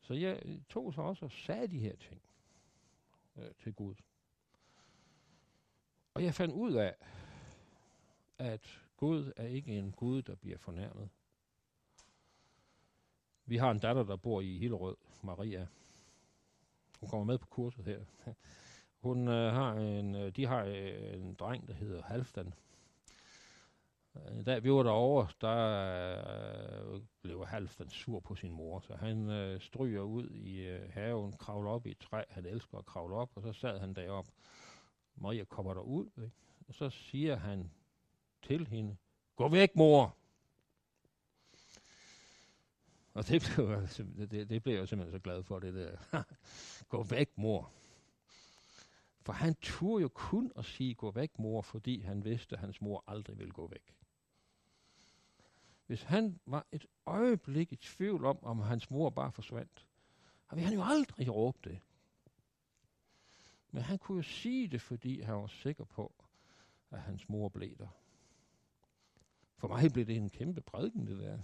[0.00, 2.22] Så jeg tog så også og sagde de her ting
[3.36, 3.94] øh, til Gud.
[6.14, 6.94] Og jeg fandt ud af,
[8.38, 11.08] at Gud er ikke en Gud, der bliver fornærmet.
[13.46, 15.66] Vi har en datter, der bor i Hillerød, Maria.
[17.00, 18.04] Hun kommer med på kurset her.
[19.04, 22.54] Hun øh, har en, øh, de har øh, en dreng, der hedder Halfdan.
[24.16, 29.30] Øh, da vi var derovre, der øh, blev Halfdan sur på sin mor, så han
[29.30, 33.14] øh, stryger ud i øh, haven, kravler op i et træ, han elsker at kravle
[33.14, 34.26] op, og så sad han derop.
[35.16, 36.30] Maria kommer derud, ikke?
[36.68, 37.70] og så siger han
[38.42, 38.96] til hende,
[39.36, 40.16] gå væk mor!
[43.14, 43.88] Og det blev, jeg,
[44.30, 46.22] det, det blev jeg simpelthen så glad for, det der.
[46.92, 47.72] gå væk mor!
[49.24, 52.80] For han turde jo kun at sige, gå væk mor, fordi han vidste, at hans
[52.80, 53.94] mor aldrig ville gå væk.
[55.86, 59.86] Hvis han var et øjeblik i tvivl om, om hans mor bare forsvandt,
[60.48, 61.80] så ville han jo aldrig råbe det.
[63.70, 66.12] Men han kunne jo sige det, fordi han var sikker på,
[66.90, 67.88] at hans mor blev der.
[69.56, 71.38] For mig blev det en kæmpe prædiken, det der.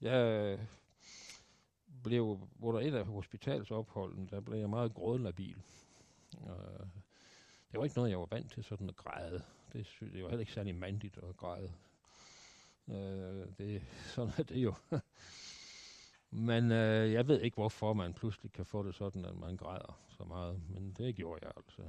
[0.00, 0.68] Jeg
[2.04, 5.56] blev, under et af hospitalsopholden, der blev jeg meget grådlabil.
[6.40, 6.86] Uh, øh,
[7.72, 9.42] det var ikke noget, jeg var vant til, sådan at græde.
[9.72, 11.72] Det, synes, det var heller ikke særlig mandigt at græde.
[12.88, 13.82] Øh, det,
[14.14, 14.74] sådan er det jo.
[16.30, 20.00] Men øh, jeg ved ikke, hvorfor man pludselig kan få det sådan, at man græder
[20.08, 20.60] så meget.
[20.68, 21.82] Men det gjorde jeg altså.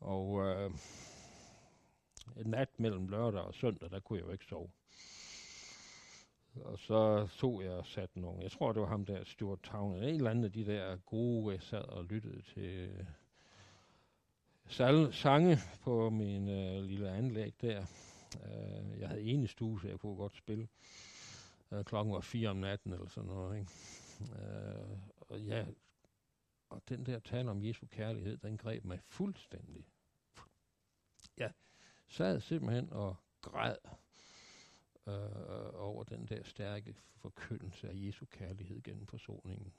[0.00, 0.70] Og øh,
[2.36, 4.70] en nat mellem lørdag og søndag, der kunne jeg jo ikke sove.
[6.54, 9.96] Og så tog jeg og satte nogle, jeg tror det var ham der, Stuart Town,
[9.96, 13.04] en eller anden af de der gode, jeg sad og lyttede til øh,
[14.66, 17.80] sal- sange på min øh, lille anlæg der.
[18.44, 20.68] Øh, jeg havde ene stue, så jeg kunne godt spille.
[21.72, 23.58] Øh, klokken var fire om natten eller sådan noget.
[23.58, 23.70] Ikke?
[24.42, 25.66] Øh, og, ja,
[26.68, 29.86] og den der tale om Jesu kærlighed, den greb mig fuldstændig.
[31.36, 31.52] Jeg
[32.08, 33.76] sad simpelthen og græd
[35.06, 39.72] Øh, øh, over den der stærke forkyndelse af Jesu kærlighed gennem forsoningen.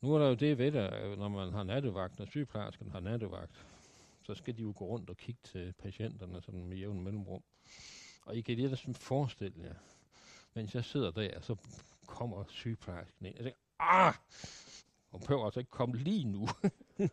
[0.00, 3.00] Nu er der jo det ved det, øh, når man har nattevagt, når sygeplejersken har
[3.00, 3.66] nattevagt,
[4.22, 7.42] så skal de jo gå rundt og kigge til patienterne sådan med jævn mellemrum.
[8.24, 9.74] Og I kan lige sådan forestille jer,
[10.54, 11.56] mens jeg sidder der, så
[12.06, 13.34] kommer sygeplejersken ind.
[13.36, 14.14] Jeg tænker, ah!
[15.10, 16.48] Hun behøver altså ikke komme lige nu.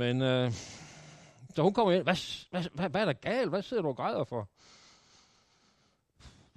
[0.00, 0.52] Men øh,
[1.54, 2.02] så hun kommer ind.
[2.02, 3.48] Hvad, hvad, hvad, hvad er der galt?
[3.48, 4.48] Hvad sidder du og græder for?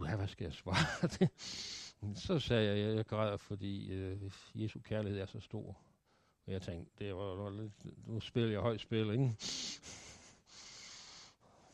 [0.05, 1.09] Ja, hvad skal jeg svare?
[2.27, 5.77] så sagde jeg, at jeg græder, fordi øh, Jesu kærlighed er så stor.
[6.47, 9.35] Og jeg tænkte, det var, var lidt, nu spiller jeg højt spil, ikke?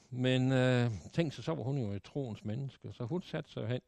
[0.09, 3.67] Men øh, tænk så, så var hun jo et troens menneske, så hun satte sig
[3.67, 3.81] hen,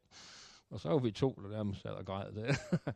[0.70, 2.54] og så var vi to, der nærmest sad og græd der.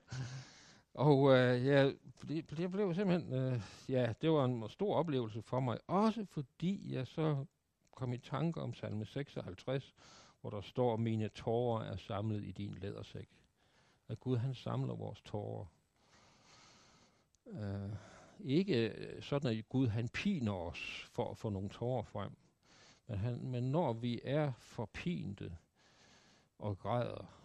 [0.99, 1.91] Og øh, ja,
[2.29, 5.79] det, det blev simpelthen, øh, ja, det var en stor oplevelse for mig.
[5.87, 7.45] Også fordi jeg så
[7.97, 9.95] kom i tanke om salme 56,
[10.41, 13.29] hvor der står, mine tårer er samlet i din lædersæk.
[14.09, 15.67] At Gud han samler vores tårer.
[17.47, 17.93] Øh,
[18.41, 22.31] ikke øh, sådan, at Gud han piner os for at få nogle tårer frem.
[23.07, 25.57] Men, han, men når vi er forpinte
[26.59, 27.38] og græder,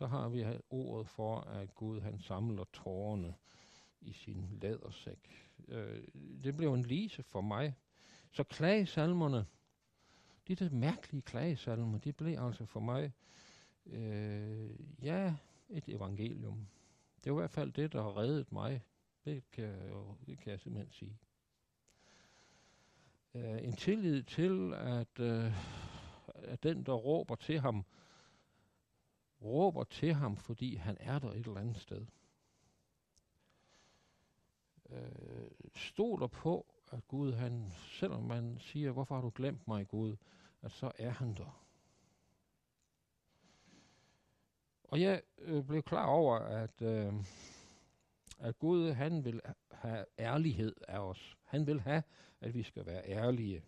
[0.00, 3.34] så har vi ordet for, at Gud han samler tårerne
[4.00, 5.50] i sin lædersæk.
[5.68, 6.02] Øh,
[6.44, 7.74] det blev en lise for mig.
[8.32, 9.46] Så klagesalmerne,
[10.48, 13.12] de der mærkelige klagesalmer, de blev altså for mig,
[13.86, 14.70] øh,
[15.02, 15.34] ja,
[15.68, 16.66] et evangelium.
[17.24, 18.82] Det var i hvert fald det, der har reddet mig.
[19.24, 19.92] Det kan, jeg,
[20.26, 21.18] det kan jeg simpelthen sige.
[23.34, 25.52] Øh, en tillid til, at, øh,
[26.34, 27.84] at den, der råber til ham,
[29.42, 32.06] råber til ham, fordi han er der et eller andet sted.
[34.90, 40.16] Øh, stoler på, at Gud, han, selvom man siger, hvorfor har du glemt mig, Gud,
[40.62, 41.64] at så er han der.
[44.84, 47.12] Og jeg øh, blev klar over, at, øh,
[48.38, 51.38] at Gud han vil have ærlighed af os.
[51.44, 52.02] Han vil have,
[52.40, 53.62] at vi skal være ærlige.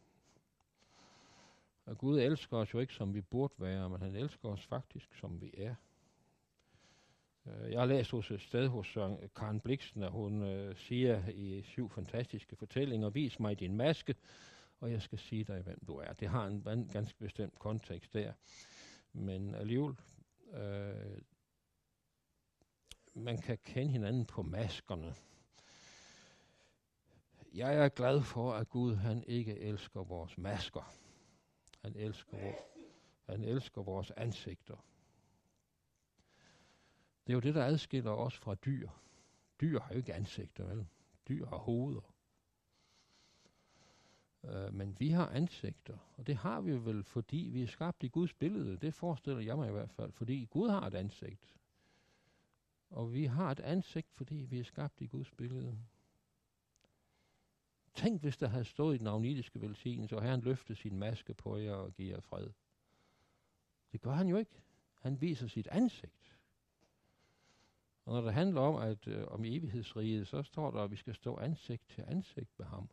[1.85, 5.15] Og Gud elsker os jo ikke, som vi burde være, men han elsker os faktisk,
[5.15, 5.75] som vi er.
[7.47, 8.99] Øh, jeg har læst hos et sted hos
[9.37, 14.15] Karen Bliksen, at hun øh, siger i syv fantastiske fortællinger, vis mig din maske,
[14.81, 16.13] og jeg skal sige dig, hvem du er.
[16.13, 18.33] Det har en, en ganske bestemt kontekst der.
[19.13, 19.97] Men alligevel,
[20.55, 21.19] øh,
[23.15, 25.15] man kan kende hinanden på maskerne.
[27.55, 30.93] Jeg er glad for, at Gud han ikke elsker vores masker.
[31.83, 32.55] Han elsker, vor,
[33.33, 34.77] han elsker vores ansigter.
[37.27, 38.89] Det er jo det, der adskiller os fra dyr.
[39.61, 40.87] Dyr har jo ikke ansigter, vel?
[41.29, 42.15] Dyr har hoveder.
[44.45, 48.09] Øh, men vi har ansigter, og det har vi vel, fordi vi er skabt i
[48.09, 48.77] Guds billede.
[48.77, 51.57] Det forestiller jeg mig i hvert fald, fordi Gud har et ansigt.
[52.91, 55.79] Og vi har et ansigt, fordi vi er skabt i Guds billede.
[57.95, 61.57] Tænk, hvis der havde stået i den agnitiske velsignelse, og Herren løftede sin maske på
[61.57, 62.49] jer og giver jer fred.
[63.93, 64.63] Det gør han jo ikke.
[65.01, 66.37] Han viser sit ansigt.
[68.05, 71.15] Og når det handler om, at øh, om evighedsriget, så står der, at vi skal
[71.15, 72.89] stå ansigt til ansigt med ham.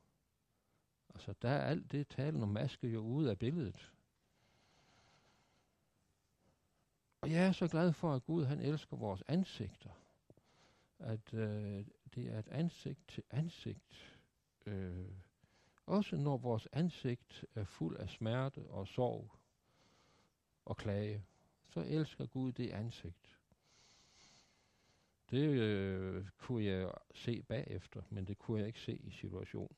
[1.09, 3.91] Altså, der er alt det talen om maske jo ude af billedet.
[7.21, 9.89] Og jeg er så glad for, at Gud han elsker vores ansigter.
[10.99, 11.85] At øh,
[12.15, 14.08] det er et ansigt til ansigt.
[14.69, 15.05] Øh,
[15.85, 19.31] også når vores ansigt er fuld af smerte og sorg
[20.65, 21.25] og klage,
[21.69, 23.37] så elsker Gud det ansigt.
[25.31, 29.77] Det øh, kunne jeg se bagefter, men det kunne jeg ikke se i situationen.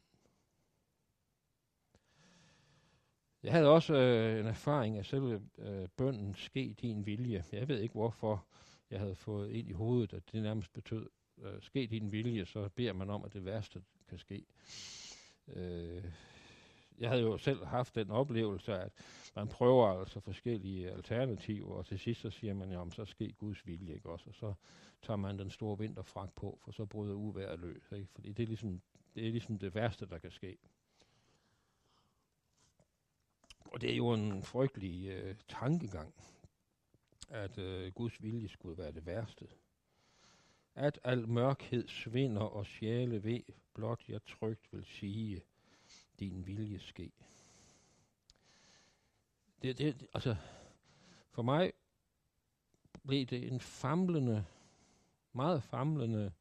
[3.44, 7.46] Jeg havde også øh, en erfaring af selve øh, bønden, ske din vilje.
[7.52, 8.46] Jeg ved ikke, hvorfor
[8.90, 12.70] jeg havde fået ind i hovedet, at det nærmest betød, øh, ske din vilje, så
[12.70, 14.46] beder man om, at det værste kan ske.
[15.48, 16.04] Øh,
[16.98, 18.92] jeg havde jo selv haft den oplevelse, at
[19.36, 23.68] man prøver altså forskellige alternativer, og til sidst så siger man, jamen så sker Guds
[23.68, 24.30] vilje, ikke også?
[24.30, 24.54] Og så
[25.02, 28.08] tager man den store vinterfrak på, for så bryder uværet løs, ikke?
[28.16, 28.82] Fordi det er ligesom
[29.16, 30.58] det, er ligesom det værste, der kan ske.
[33.66, 36.14] Og det er jo en frygtelig øh, tankegang,
[37.30, 39.48] at øh, Guds vilje skulle være det værste.
[40.76, 43.42] At al mørkhed svinder og sjæle ved,
[43.74, 45.42] blot jeg trygt vil sige,
[46.20, 47.12] din vilje ske.
[49.62, 50.36] Det, det, altså,
[51.32, 51.74] for mig
[53.08, 54.46] blev det en famlende,
[55.34, 56.32] meget famlende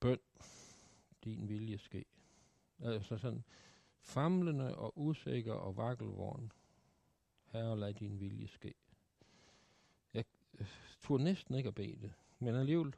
[0.00, 0.18] bøn,
[1.24, 2.04] din vilje ske.
[2.78, 3.44] Altså sådan,
[4.00, 6.52] famlende og usikker og vakkelvorn.
[7.44, 8.74] Herre, lad din vilje ske.
[10.14, 10.24] Jeg
[10.58, 10.66] øh,
[11.10, 12.94] turde næsten ikke at bede det, men alligevel,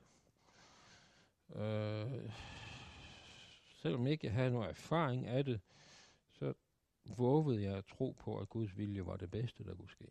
[1.54, 2.30] øh,
[3.82, 5.60] selvom ikke jeg havde nogen erfaring af det,
[6.32, 6.54] så
[7.04, 10.08] vågede jeg at tro på, at Guds vilje var det bedste, der kunne ske.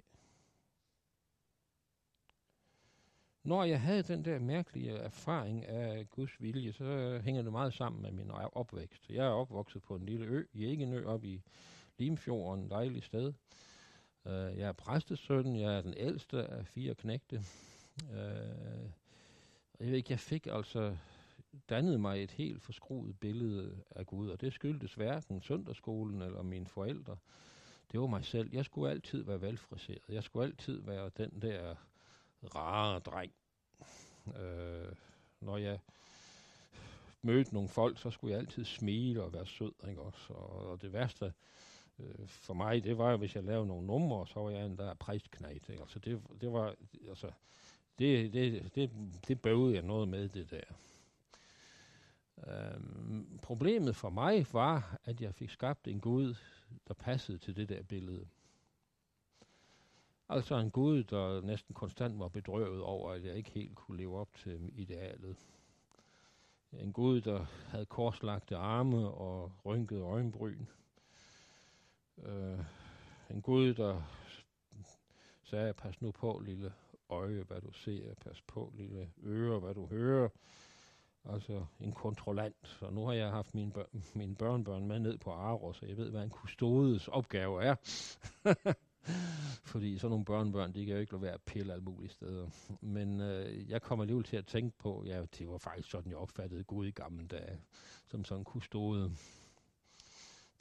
[3.43, 8.01] Når jeg havde den der mærkelige erfaring af Guds vilje, så hænger det meget sammen
[8.01, 9.09] med min opvækst.
[9.09, 11.41] Jeg er opvokset på en lille ø, i Egenø, op i
[11.97, 13.33] Limfjorden, et dejligt sted.
[14.25, 17.43] Øh, jeg er præstesøn, jeg er den ældste af fire knægte.
[18.03, 18.91] Uh,
[19.79, 20.97] jeg ved ikke, jeg fik altså
[21.69, 26.67] dannet mig et helt forskruet billede af Gud, og det skyldtes hverken søndagsskolen eller mine
[26.67, 27.17] forældre.
[27.91, 28.49] Det var mig selv.
[28.53, 30.01] Jeg skulle altid være velfriseret.
[30.09, 31.75] Jeg skulle altid være den der
[32.55, 33.31] rare dreng.
[34.39, 34.95] Øh,
[35.39, 35.79] når jeg
[37.21, 40.33] mødte nogle folk, så skulle jeg altid smile og være sød, ikke også?
[40.33, 41.33] Og, og det værste
[41.99, 44.93] øh, for mig, det var, hvis jeg lavede nogle numre, så var jeg en der
[44.93, 45.81] præstknægt, ikke?
[45.81, 46.75] Altså det, det var,
[47.09, 47.31] altså,
[48.01, 48.91] det, det, det,
[49.27, 50.63] det bøvede jeg noget med, det der.
[52.47, 56.35] Øhm, problemet for mig var, at jeg fik skabt en Gud,
[56.87, 58.27] der passede til det der billede.
[60.29, 64.19] Altså en Gud, der næsten konstant var bedrøvet over, at jeg ikke helt kunne leve
[64.19, 65.37] op til idealet.
[66.71, 70.65] En Gud, der havde korslagte arme og rynkede øjenbryn.
[72.23, 72.59] Øh,
[73.29, 74.01] en Gud, der
[75.43, 76.73] sagde, pas nu på, lille
[77.11, 80.29] øje, hvad du ser, pas på, lille øre, hvad du hører.
[81.25, 82.77] Altså en kontrollant.
[82.81, 85.97] Og nu har jeg haft mine, bør- mine børnebørn med ned på Aros, så jeg
[85.97, 87.75] ved, hvad en kustodes opgave er.
[89.71, 92.49] Fordi sådan nogle børnebørn, de kan jo ikke lade være at pille alle mulige steder.
[92.81, 96.17] Men øh, jeg kommer alligevel til at tænke på, ja, det var faktisk sådan, jeg
[96.17, 97.61] opfattede Gud i gamle dage,
[98.07, 99.11] som sådan en kustode,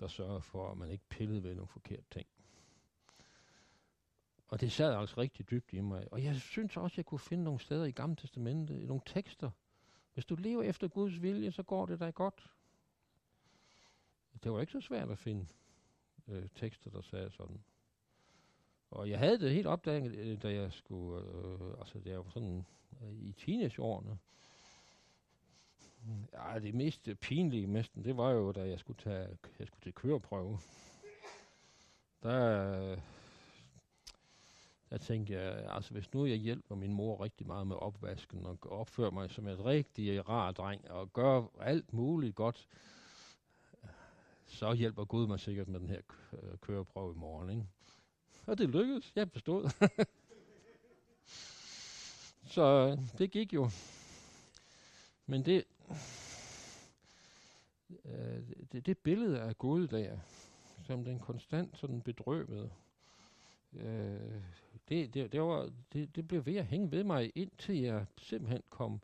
[0.01, 2.26] der sørger for, at man ikke pillede ved nogle forkerte ting.
[4.51, 6.12] Og det sad altså rigtig dybt i mig.
[6.12, 9.51] Og jeg synes også, jeg kunne finde nogle steder i Gamle Testamentet, nogle tekster.
[10.14, 12.51] Hvis du lever efter Guds vilje, så går det dig godt.
[14.42, 15.46] Det var ikke så svært at finde
[16.28, 17.61] øh, tekster, der sagde sådan.
[18.90, 22.66] Og jeg havde det helt opdaget, øh, da jeg skulle, øh, altså det var sådan
[23.03, 24.18] øh, i teenageårene.
[26.32, 29.94] Ja, det mest pinlige næsten, det var jo, da jeg skulle, tage, jeg skulle til
[29.94, 30.59] køreprøve.
[32.22, 32.96] Der,
[34.91, 38.59] der tænkte jeg, altså hvis nu jeg hjælper min mor rigtig meget med opvasken, og
[38.62, 42.68] opfører mig som et rigtig rar dreng, og gør alt muligt godt,
[44.47, 46.01] så hjælper Gud mig sikkert med den her
[46.32, 47.66] øh, køreprøve i morgen, ikke?
[48.47, 49.12] Og det lykkedes.
[49.16, 49.70] Jeg bestod.
[52.55, 53.70] så øh, det gik jo.
[55.26, 55.64] Men det,
[58.05, 60.18] øh, det, det billede af Gud der,
[60.86, 62.70] som den konstant sådan bedrøvede,
[63.72, 64.43] øh,
[64.91, 68.62] det, det, det, var, det, det blev ved at hænge ved mig, indtil jeg simpelthen
[68.70, 69.01] kom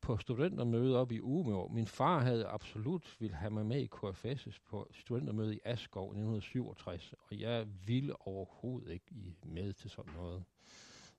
[0.00, 1.68] på studentermøde op i Umeå.
[1.68, 6.18] Min far havde absolut ville have mig med i KFS på studentermøde i Askov i
[6.18, 9.04] 1967, og jeg ville overhovedet ikke
[9.42, 10.44] med til sådan noget.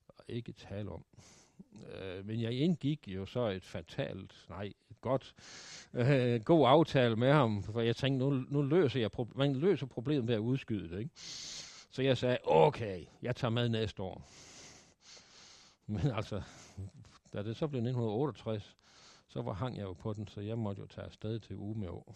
[0.08, 1.04] Og ikke tale om.
[1.94, 5.34] Øh, men jeg indgik jo så et fatalt, nej, et godt,
[5.94, 9.86] øh, god aftale med ham, for jeg tænkte, nu, nu løser jeg pro- man løser
[9.86, 11.10] problemet ved at udskyde det, ikke?
[11.96, 14.28] Så jeg sagde, okay, jeg tager med næste år.
[15.86, 16.42] Men altså,
[17.32, 18.76] da det så blev 1968,
[19.28, 22.14] så var, hang jeg jo på den, så jeg måtte jo tage afsted til Umeå.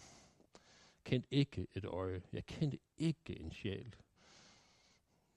[1.03, 2.21] Kendte ikke et øje.
[2.33, 3.95] Jeg kendte ikke en sjæl.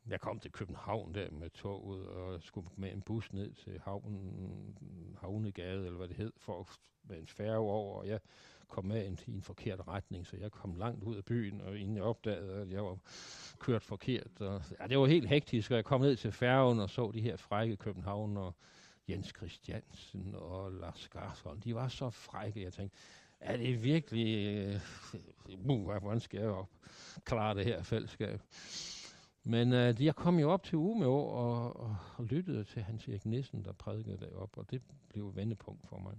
[0.07, 4.79] Jeg kom til København der med toget, og skulle med en bus ned til havnen,
[5.21, 6.69] Havnegade, eller hvad det hed, for
[7.03, 8.21] med en færge over, og jeg
[8.69, 11.79] kom med en, i en forkert retning, så jeg kom langt ud af byen, og
[11.79, 12.99] inden jeg opdagede, at jeg var
[13.59, 14.41] kørt forkert.
[14.41, 17.21] Og, ja, det var helt hektisk, og jeg kom ned til færgen og så de
[17.21, 18.55] her frække København, og
[19.09, 21.61] Jens Christiansen og Lars Garsholm.
[21.61, 22.99] de var så frække, jeg tænkte,
[23.41, 24.81] er det virkelig, øh,
[25.69, 26.71] uh, uh, hvordan skal jeg op,
[27.25, 28.41] klare det her fællesskab?
[29.45, 33.25] Men uh, jeg kom jo op til Umeå og, og, og lyttede til Hans Erik
[33.25, 36.15] Nissen, der prædikede derop, og det blev et vendepunkt for mig.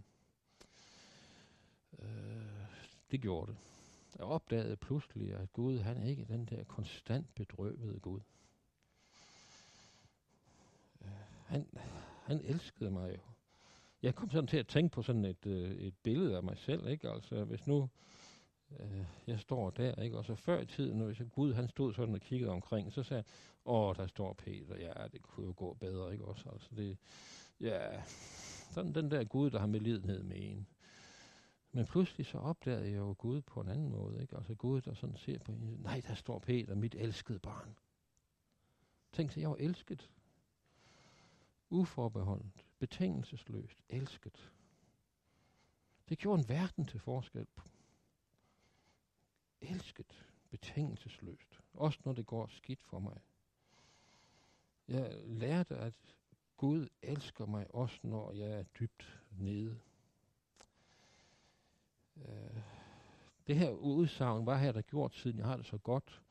[1.91, 2.05] Uh,
[3.11, 3.74] det gjorde det.
[4.15, 8.19] Jeg opdagede pludselig, at Gud, han er ikke den der konstant bedrøvede Gud.
[11.45, 11.67] Han,
[12.23, 13.21] han elskede mig jo.
[14.01, 16.87] Jeg kom sådan til at tænke på sådan et, øh, et billede af mig selv,
[16.87, 17.09] ikke?
[17.09, 17.89] Altså, hvis nu
[18.79, 20.17] øh, jeg står der, ikke?
[20.17, 23.23] Og så før i tiden, når Gud han stod sådan og kiggede omkring, så sagde
[23.65, 26.49] åh, der står Peter, ja, det kunne jo gå bedre, ikke også?
[26.49, 26.97] Altså, det,
[27.59, 28.03] ja,
[28.71, 29.79] sådan den der Gud, der har med
[30.23, 30.67] med en.
[31.75, 34.37] Men pludselig så opdagede jeg jo Gud på en anden måde, ikke?
[34.37, 37.77] Altså Gud, der sådan ser på hende, nej, der står Peter, mit elskede barn.
[39.11, 40.11] Tænk sig, jeg var elsket
[41.69, 44.51] uforbeholdent, betingelsesløst, elsket.
[46.09, 47.47] Det gjorde en verden til forskel.
[49.61, 53.21] Elsket, betingelsesløst, også når det går skidt for mig.
[54.87, 56.15] Jeg lærte, at
[56.57, 59.79] Gud elsker mig også, når jeg er dybt nede.
[62.17, 62.61] Øh,
[63.47, 66.21] det her udsagn, hvad har jeg da gjort, siden jeg har det så godt?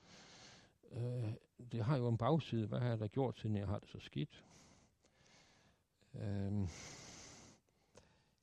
[0.93, 1.32] Øh,
[1.72, 3.99] det har jo en bagside, hvad har jeg da gjort, siden jeg har det så
[3.99, 4.45] skidt?
[6.14, 6.68] Øh,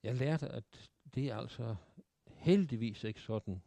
[0.04, 1.76] jeg lærte, at det er altså
[2.28, 3.62] heldigvis ikke sådan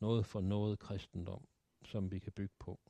[0.00, 1.46] noget for noget kristendom,
[1.84, 2.80] som vi kan bygge på.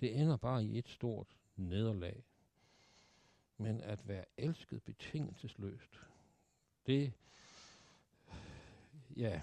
[0.00, 2.24] Det ender bare i et stort nederlag.
[3.58, 6.00] Men at være elsket betingelsesløst,
[6.86, 7.12] det,
[9.16, 9.40] ja,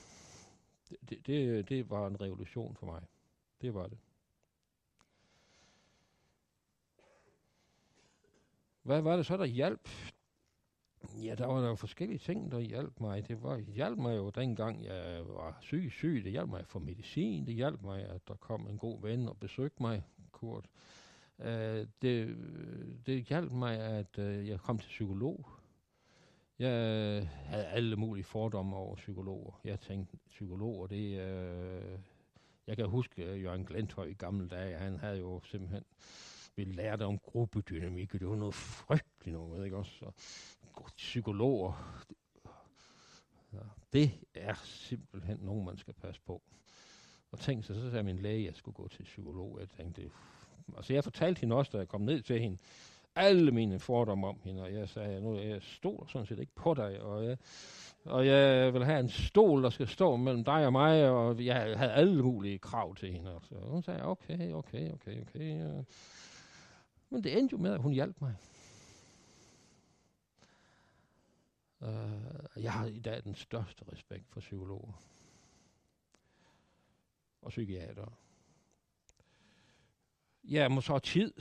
[1.10, 3.02] det, det, det var en revolution for mig.
[3.62, 3.98] Det var det.
[8.84, 9.90] Hvad var det så, der hjalp?
[11.24, 13.28] Ja, der var der forskellige ting, der hjalp mig.
[13.28, 16.22] Det var, hjalp mig jo dengang, jeg var syg, syg.
[16.24, 17.46] Det hjalp mig at få medicin.
[17.46, 20.66] Det hjalp mig, at der kom en god ven og besøgte mig, Kurt.
[21.38, 21.46] Uh,
[22.02, 22.38] det,
[23.06, 25.63] det hjalp mig, at uh, jeg kom til psykolog.
[26.64, 29.62] Jeg øh, havde alle mulige fordomme over psykologer.
[29.64, 32.00] Jeg tænkte, psykologer, det øh,
[32.68, 34.78] Jeg kan huske uh, Jørgen Glenthøj i gamle dage.
[34.78, 35.84] Han havde jo simpelthen
[36.56, 39.92] vi lærte om gruppedynamik, og det var noget frygteligt noget, ikke også?
[39.92, 40.12] Så,
[40.98, 42.04] psykologer,
[43.54, 43.60] ja,
[43.94, 46.42] det er simpelthen nogen, man skal passe på.
[47.32, 49.60] Og tænkte sig, så sagde min læge, at jeg skulle gå til psykolog.
[49.60, 50.12] Jeg tænkte,
[50.78, 52.58] altså jeg fortalte hende også, da jeg kom ned til hende,
[53.16, 56.74] alle mine fordomme om hende, og jeg sagde, nu jeg stoler sådan set ikke på
[56.74, 57.38] dig, og jeg,
[58.06, 61.78] og jeg vil have en stol, der skal stå mellem dig og mig, og jeg
[61.78, 63.40] havde alle mulige krav til hende.
[63.44, 65.84] Så hun sagde, okay, okay, okay, okay.
[67.10, 68.36] Men det endte jo med, at hun hjalp mig.
[71.80, 74.94] Uh, jeg har i dag den største respekt for psykologer
[77.42, 78.18] og psykiater.
[80.44, 81.34] Ja, må så tid.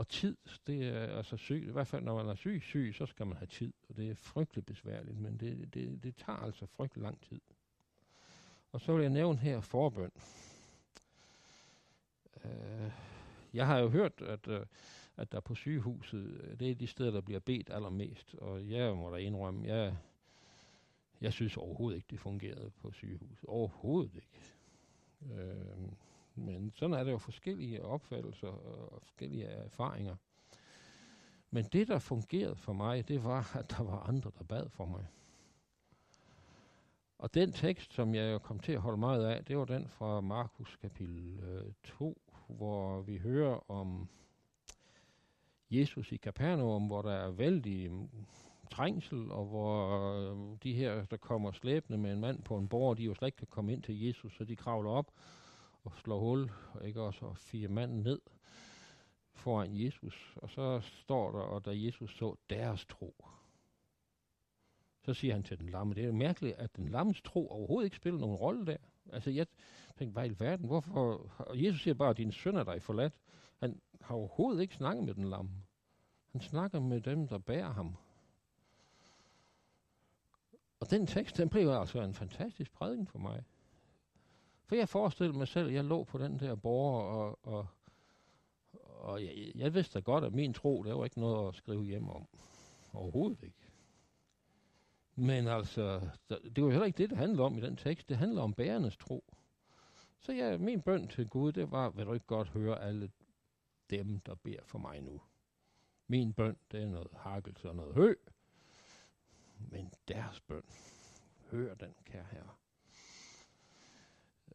[0.00, 0.36] Og tid,
[0.66, 1.64] det er altså syg.
[1.68, 3.72] I hvert fald, når man er syg, syg, så skal man have tid.
[3.88, 7.40] Og det er frygteligt besværligt, men det, det, det tager altså frygtelig lang tid.
[8.72, 10.10] Og så vil jeg nævne her forbøn.
[12.44, 12.90] Øh,
[13.54, 14.66] jeg har jo hørt, at, øh,
[15.16, 18.34] at der på sygehuset, øh, det er de steder, der bliver bedt allermest.
[18.34, 19.96] Og jeg må da indrømme, jeg,
[21.20, 23.48] jeg synes overhovedet ikke, det fungerede på sygehuset.
[23.48, 24.28] Overhovedet ikke.
[25.34, 25.92] Øh,
[26.34, 30.16] men sådan er der jo forskellige opfattelser og forskellige erfaringer.
[31.50, 34.86] Men det, der fungerede for mig, det var, at der var andre, der bad for
[34.86, 35.06] mig.
[37.18, 40.20] Og den tekst, som jeg kom til at holde meget af, det var den fra
[40.20, 44.08] Markus kapitel øh, 2, hvor vi hører om
[45.70, 48.08] Jesus i Kapernaum, hvor der er vældig mm,
[48.70, 52.98] trængsel, og hvor øh, de her, der kommer slæbende med en mand på en borg,
[52.98, 55.12] de jo slet ikke kan komme ind til Jesus, så de kravler op
[55.84, 58.20] og slår hul, og ikke også, og fire manden ned
[59.34, 60.32] foran Jesus.
[60.36, 63.24] Og så står der, og da Jesus så deres tro,
[65.02, 67.96] så siger han til den lamme, det er mærkeligt, at den lammes tro overhovedet ikke
[67.96, 68.76] spiller nogen rolle der.
[69.12, 69.46] Altså jeg
[69.98, 71.30] tænkte, bare i verden, hvorfor?
[71.38, 73.14] Og Jesus siger bare, at dine søn er dig forladt.
[73.58, 75.50] Han har overhovedet ikke snakket med den lamme.
[76.32, 77.96] Han snakker med dem, der bærer ham.
[80.80, 83.44] Og den tekst, den blev altså en fantastisk prædiken for mig.
[84.70, 87.66] For jeg forestillede mig selv, at jeg lå på den der borger, og, og,
[88.84, 91.84] og jeg, jeg vidste da godt, at min tro, der var ikke noget at skrive
[91.84, 92.26] hjem om.
[92.92, 93.72] Overhovedet ikke.
[95.14, 98.08] Men altså, det var heller ikke det, det handlede om i den tekst.
[98.08, 99.34] Det handler om bærernes tro.
[100.20, 103.10] Så ja, min bøn til Gud, det var, vil du ikke godt høre alle
[103.90, 105.20] dem, der beder for mig nu.
[106.06, 108.14] Min bøn, det er noget hakkelse og noget hø.
[109.58, 110.64] Men deres bøn,
[111.50, 112.59] hør den, kære herre.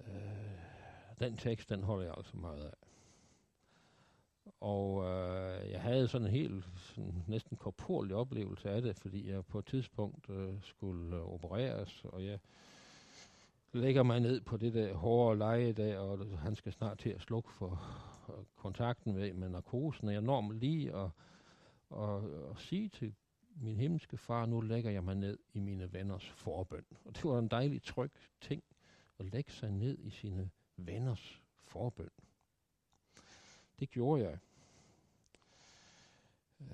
[0.01, 2.73] Øh, den tekst, den holder jeg altså meget af.
[4.59, 9.45] Og øh, jeg havde sådan en helt sådan næsten korporlig oplevelse af det, fordi jeg
[9.45, 12.39] på et tidspunkt øh, skulle øh, opereres, og jeg
[13.73, 17.21] lægger mig ned på det der hårde leje der, og han skal snart til at
[17.21, 17.81] slukke for
[18.29, 21.09] øh, kontakten med, med narkosen, og jeg når mig lige at,
[21.97, 23.13] at, at sige til
[23.61, 26.85] min himmelske far, nu lægger jeg mig ned i mine venners forbøn.
[27.05, 28.63] Og det var en dejlig tryg ting
[29.17, 32.09] og lægge sig ned i sine venners forbøn.
[33.79, 34.39] Det gjorde jeg.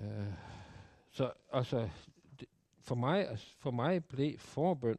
[0.00, 0.32] Øh,
[1.10, 1.90] så altså,
[2.40, 2.48] det,
[2.80, 4.98] for, mig, altså, for mig blev forbøn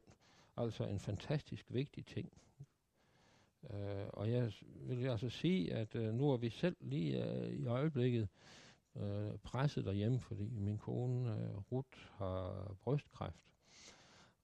[0.56, 2.32] altså en fantastisk vigtig ting.
[3.70, 7.66] Øh, og jeg vil altså sige, at øh, nu er vi selv lige øh, i
[7.66, 8.28] øjeblikket
[8.96, 13.53] øh, presset derhjemme, fordi min kone øh, Ruth har brystkræft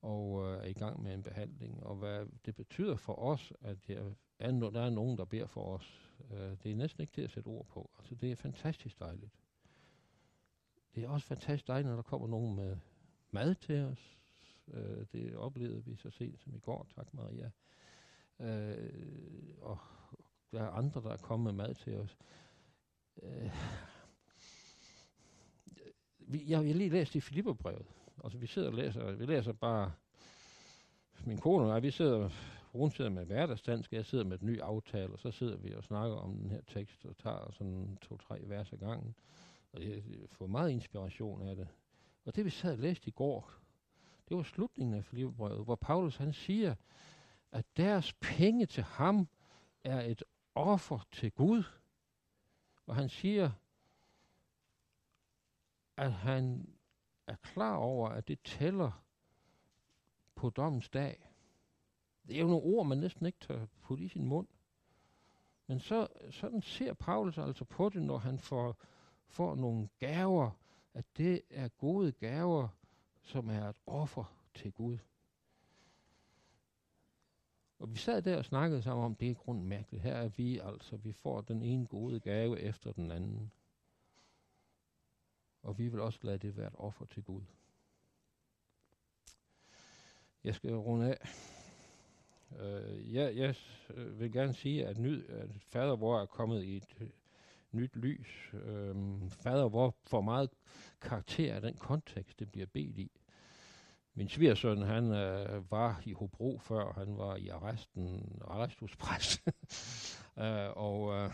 [0.03, 1.83] og øh, er i gang med en behandling.
[1.83, 4.03] Og hvad det betyder for os, at jeg,
[4.39, 7.23] er, no, der er nogen, der beder for os, Øh, det er næsten ikke til
[7.23, 7.91] at sætte ord på.
[7.99, 9.33] Altså, det er fantastisk dejligt.
[10.95, 12.77] Det er også fantastisk dejligt, når der kommer nogen med
[13.31, 14.19] mad til os.
[14.69, 17.51] Øh, det oplevede vi så sent som i går, tak Maria.
[18.41, 19.79] Øh, og
[20.53, 22.19] der er andre, der er kommet med mad til os.
[23.23, 23.51] Øh,
[26.49, 27.87] jeg har lige læst i Filipperbrevet.
[28.25, 29.93] Altså, vi sidder og læser, vi læser bare,
[31.25, 32.31] min kone og jeg, vi sidder,
[32.73, 35.85] hun sidder med hverdagsdansk, jeg sidder med et ny aftale, og så sidder vi og
[35.85, 39.15] snakker om den her tekst, og tager sådan to-tre vers ad gangen.
[39.73, 41.69] Og jeg får meget inspiration af det.
[42.25, 43.53] Og det vi sad og læste i går,
[44.29, 46.75] det var slutningen af Filipperbrevet, hvor Paulus han siger,
[47.53, 49.29] at deres penge til ham
[49.85, 50.23] er et
[50.55, 51.63] offer til Gud.
[52.87, 53.51] Og han siger,
[55.97, 56.69] at han
[57.31, 59.05] er klar over, at det tæller
[60.35, 61.31] på dommens dag.
[62.29, 64.47] Det er jo nogle ord, man næsten ikke tør putte i sin mund.
[65.67, 68.77] Men så, sådan ser Paulus altså på det, når han får,
[69.27, 70.51] får nogle gaver,
[70.95, 72.69] at det er gode gaver
[73.23, 74.25] som er et offer
[74.55, 74.99] til Gud.
[77.79, 80.03] Og vi sad der og snakkede sammen om, det er grund mærkeligt.
[80.03, 83.53] Her er vi altså, vi får den ene gode gave efter den anden.
[85.63, 87.43] Og vi vil også lade det være et offer til Gud.
[90.45, 91.29] Jeg skal runde af.
[92.51, 93.55] Uh, jeg, jeg
[93.95, 97.09] vil gerne sige, at, ny, at fader vor er kommet i et øh,
[97.73, 98.51] nyt lys.
[98.53, 100.51] Uh, fader vor får meget
[101.01, 103.11] karakter af den kontekst, det bliver bedt i.
[104.15, 109.43] Min svigersøn, han øh, var i Hobro før, han var i arresten, arrestuspræs.
[110.45, 111.31] øh, og øh,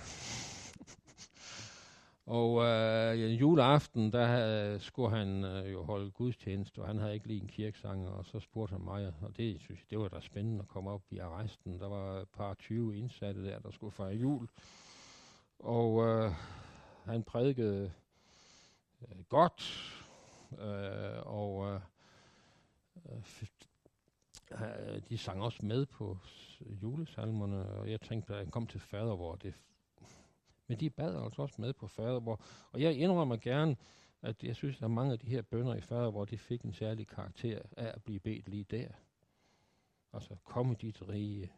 [2.27, 7.15] og øh, en juleaften, der øh, skulle han øh, jo holde gudstjeneste, og han havde
[7.15, 10.09] ikke lige en kirkesanger, og så spurgte han mig, og det synes jeg, det var
[10.09, 11.81] da spændende at komme op i arresten.
[11.81, 14.49] Der var et par 20 indsatte der, der skulle fejre jul.
[15.59, 16.33] Og øh,
[17.05, 17.93] han prædikede
[19.03, 19.93] øh, godt,
[20.53, 21.81] øh, og øh,
[24.53, 26.19] øh, de sang også med på
[26.83, 29.55] julesalmerne, og jeg tænkte, da jeg kom til fader, hvor det...
[30.67, 32.41] Men de bad altså også med på fader, hvor...
[32.73, 33.77] Og jeg indrømmer gerne,
[34.23, 36.73] at jeg synes, at mange af de her bønder i fader, hvor de fik en
[36.73, 38.89] særlig karakter af at blive bedt lige der.
[40.13, 41.53] Altså, kom dit rige,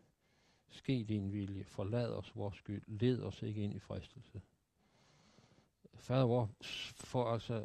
[0.68, 4.42] ske din vilje, forlad os vores skyld, led os ikke ind i fristelse.
[5.94, 6.50] Fader hvor
[6.94, 7.64] får altså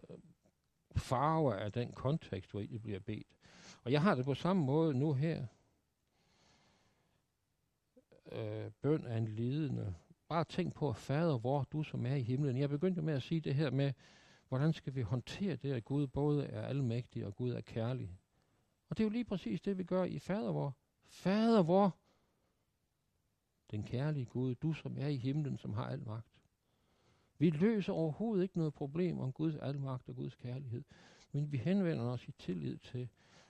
[0.96, 3.28] farve af den kontekst, hvor I bliver bedt.
[3.84, 5.46] Og jeg har det på samme måde nu her.
[8.32, 9.96] Øh, bøn er en lidende.
[10.34, 12.58] Bare tænk på, fader, hvor du som er i himlen.
[12.58, 13.94] Jeg begyndte med at sige det her med,
[14.50, 18.18] hvordan skal vi håndtere det, at Gud både er almægtig og Gud er kærlig.
[18.90, 20.76] Og det er jo lige præcis det, vi gør i fader vor.
[21.06, 21.98] Fader vor,
[23.72, 26.42] den kærlige Gud, du som er i himlen, som har al magt.
[27.38, 30.84] Vi løser overhovedet ikke noget problem om Guds almagt og Guds kærlighed,
[31.32, 33.10] men vi henvender os i tillid til,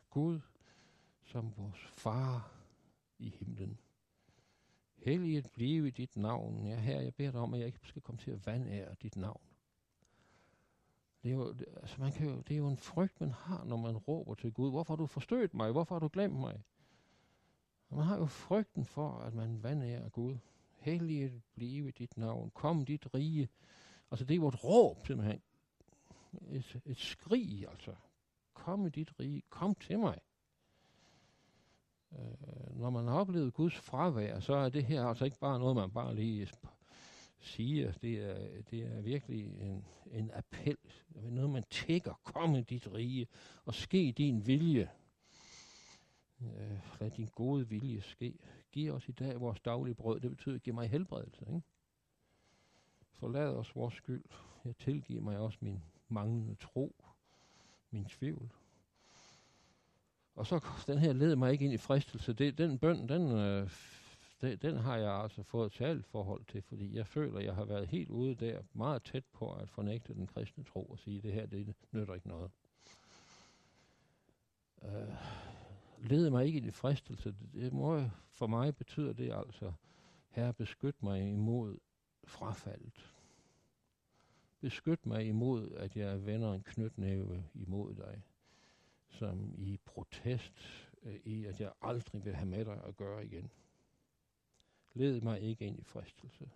[0.10, 0.40] Gud
[1.24, 2.52] som vores far
[3.20, 3.80] i himlen.
[5.04, 6.68] Helliget blive dit navn.
[6.68, 9.16] Ja, her, jeg beder dig om, at jeg ikke skal komme til at vandære dit
[9.16, 9.41] navn.
[11.24, 13.78] Det er, jo, altså man kan jo, det er jo en frygt, man har, når
[13.78, 14.70] man råber til Gud.
[14.70, 15.72] Hvorfor har du forstødt mig?
[15.72, 16.64] Hvorfor har du glemt mig?
[17.89, 20.38] Og man har jo frygten for, at man vandærer Gud.
[20.80, 22.51] Helliget blive dit navn.
[22.54, 23.49] Kom dit rige.
[24.12, 25.41] Altså det er et råb simpelthen.
[26.49, 27.95] Et, et skrig altså
[28.54, 30.20] kom i dit rige, kom til mig.
[32.20, 35.76] Øh, når man har oplevet Guds fravær, så er det her altså ikke bare noget,
[35.76, 36.47] man bare lige
[37.39, 37.91] siger.
[37.91, 40.78] Det er, det er virkelig en, en appel.
[41.14, 42.14] Det er noget, man tækker.
[42.24, 43.28] Kom i dit rige,
[43.66, 44.89] og ske din vilje.
[46.41, 48.39] Øh, lad din gode vilje ske.
[48.72, 50.20] Giv os i dag vores daglige brød.
[50.20, 51.45] Det betyder, giv mig helbredelse.
[51.47, 51.61] Ikke?
[53.14, 54.24] Forlad os vores skyld.
[54.66, 56.95] Jeg tilgiver mig også min manglende tro
[57.93, 58.51] min tvivl.
[60.36, 62.34] Og så den her leder mig ikke ind i fristelse.
[62.34, 63.70] Det, den bøn, den, øh,
[64.42, 67.66] det, den har jeg altså fået et særligt forhold til, fordi jeg føler, jeg har
[67.66, 71.34] været helt ude der, meget tæt på at fornægte den kristne tro og sige, det
[71.34, 72.52] her, det nytter ikke noget.
[74.84, 75.16] Øh,
[76.00, 77.30] leder mig ikke ind i fristelse.
[77.30, 79.74] Det, det må, for mig betyder det altså,
[80.30, 81.78] herre beskyt mig imod
[82.24, 83.12] frafaldet.
[84.62, 88.24] Beskyt mig imod, at jeg vender en knytnæve imod dig,
[89.14, 93.51] som i protest øh, i, at jeg aldrig vil have med dig at gøre igen.
[94.93, 96.49] Led mig ikke ind i fristelse.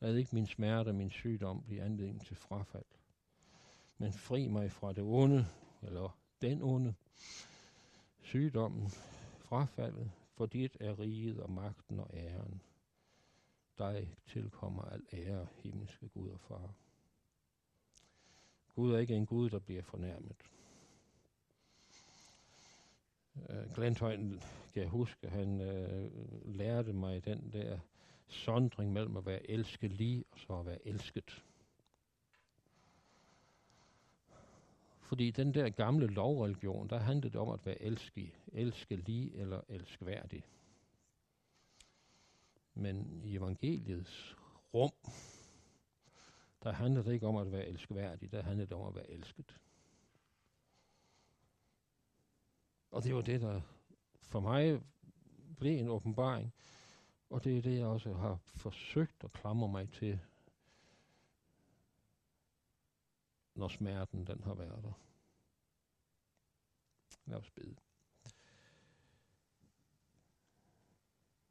[0.00, 2.84] Lad ikke min smerte og min sygdom blive anledning til frafald.
[3.98, 5.46] Men fri mig fra det onde,
[5.82, 6.94] eller den onde,
[8.22, 8.90] sygdommen,
[9.38, 12.62] frafaldet, for dit er riget og magten og æren.
[13.78, 16.74] Dig tilkommer al ære, himmelske Gud og Far.
[18.74, 20.36] Gud er ikke en Gud, der bliver fornærmet.
[23.36, 27.78] Øh, uh, Glenthøjen, kan jeg huske, han uh, lærte mig den der
[28.28, 31.44] sondring mellem at være elsket lige og så at være elsket.
[35.00, 39.60] Fordi den der gamle lovreligion, der handlede det om at være elsket, elske lige eller
[39.68, 40.44] elskværdig.
[42.74, 44.36] Men i evangeliets
[44.74, 44.92] rum,
[46.62, 49.58] der handler det ikke om at være elskværdig, der handler det om at være elsket.
[52.90, 53.60] Og det var det, der
[54.22, 54.82] for mig
[55.58, 56.54] blev en åbenbaring,
[57.30, 60.20] og det er det, jeg også har forsøgt at klamre mig til,
[63.54, 64.92] når smerten den har været der.
[67.24, 67.76] Lad os bede.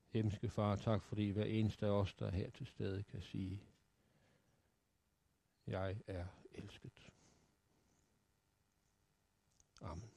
[0.09, 3.63] Hemske far, tak fordi hver eneste af os, der er her til stede, kan sige,
[5.67, 7.11] jeg er elsket.
[9.81, 10.09] Amen.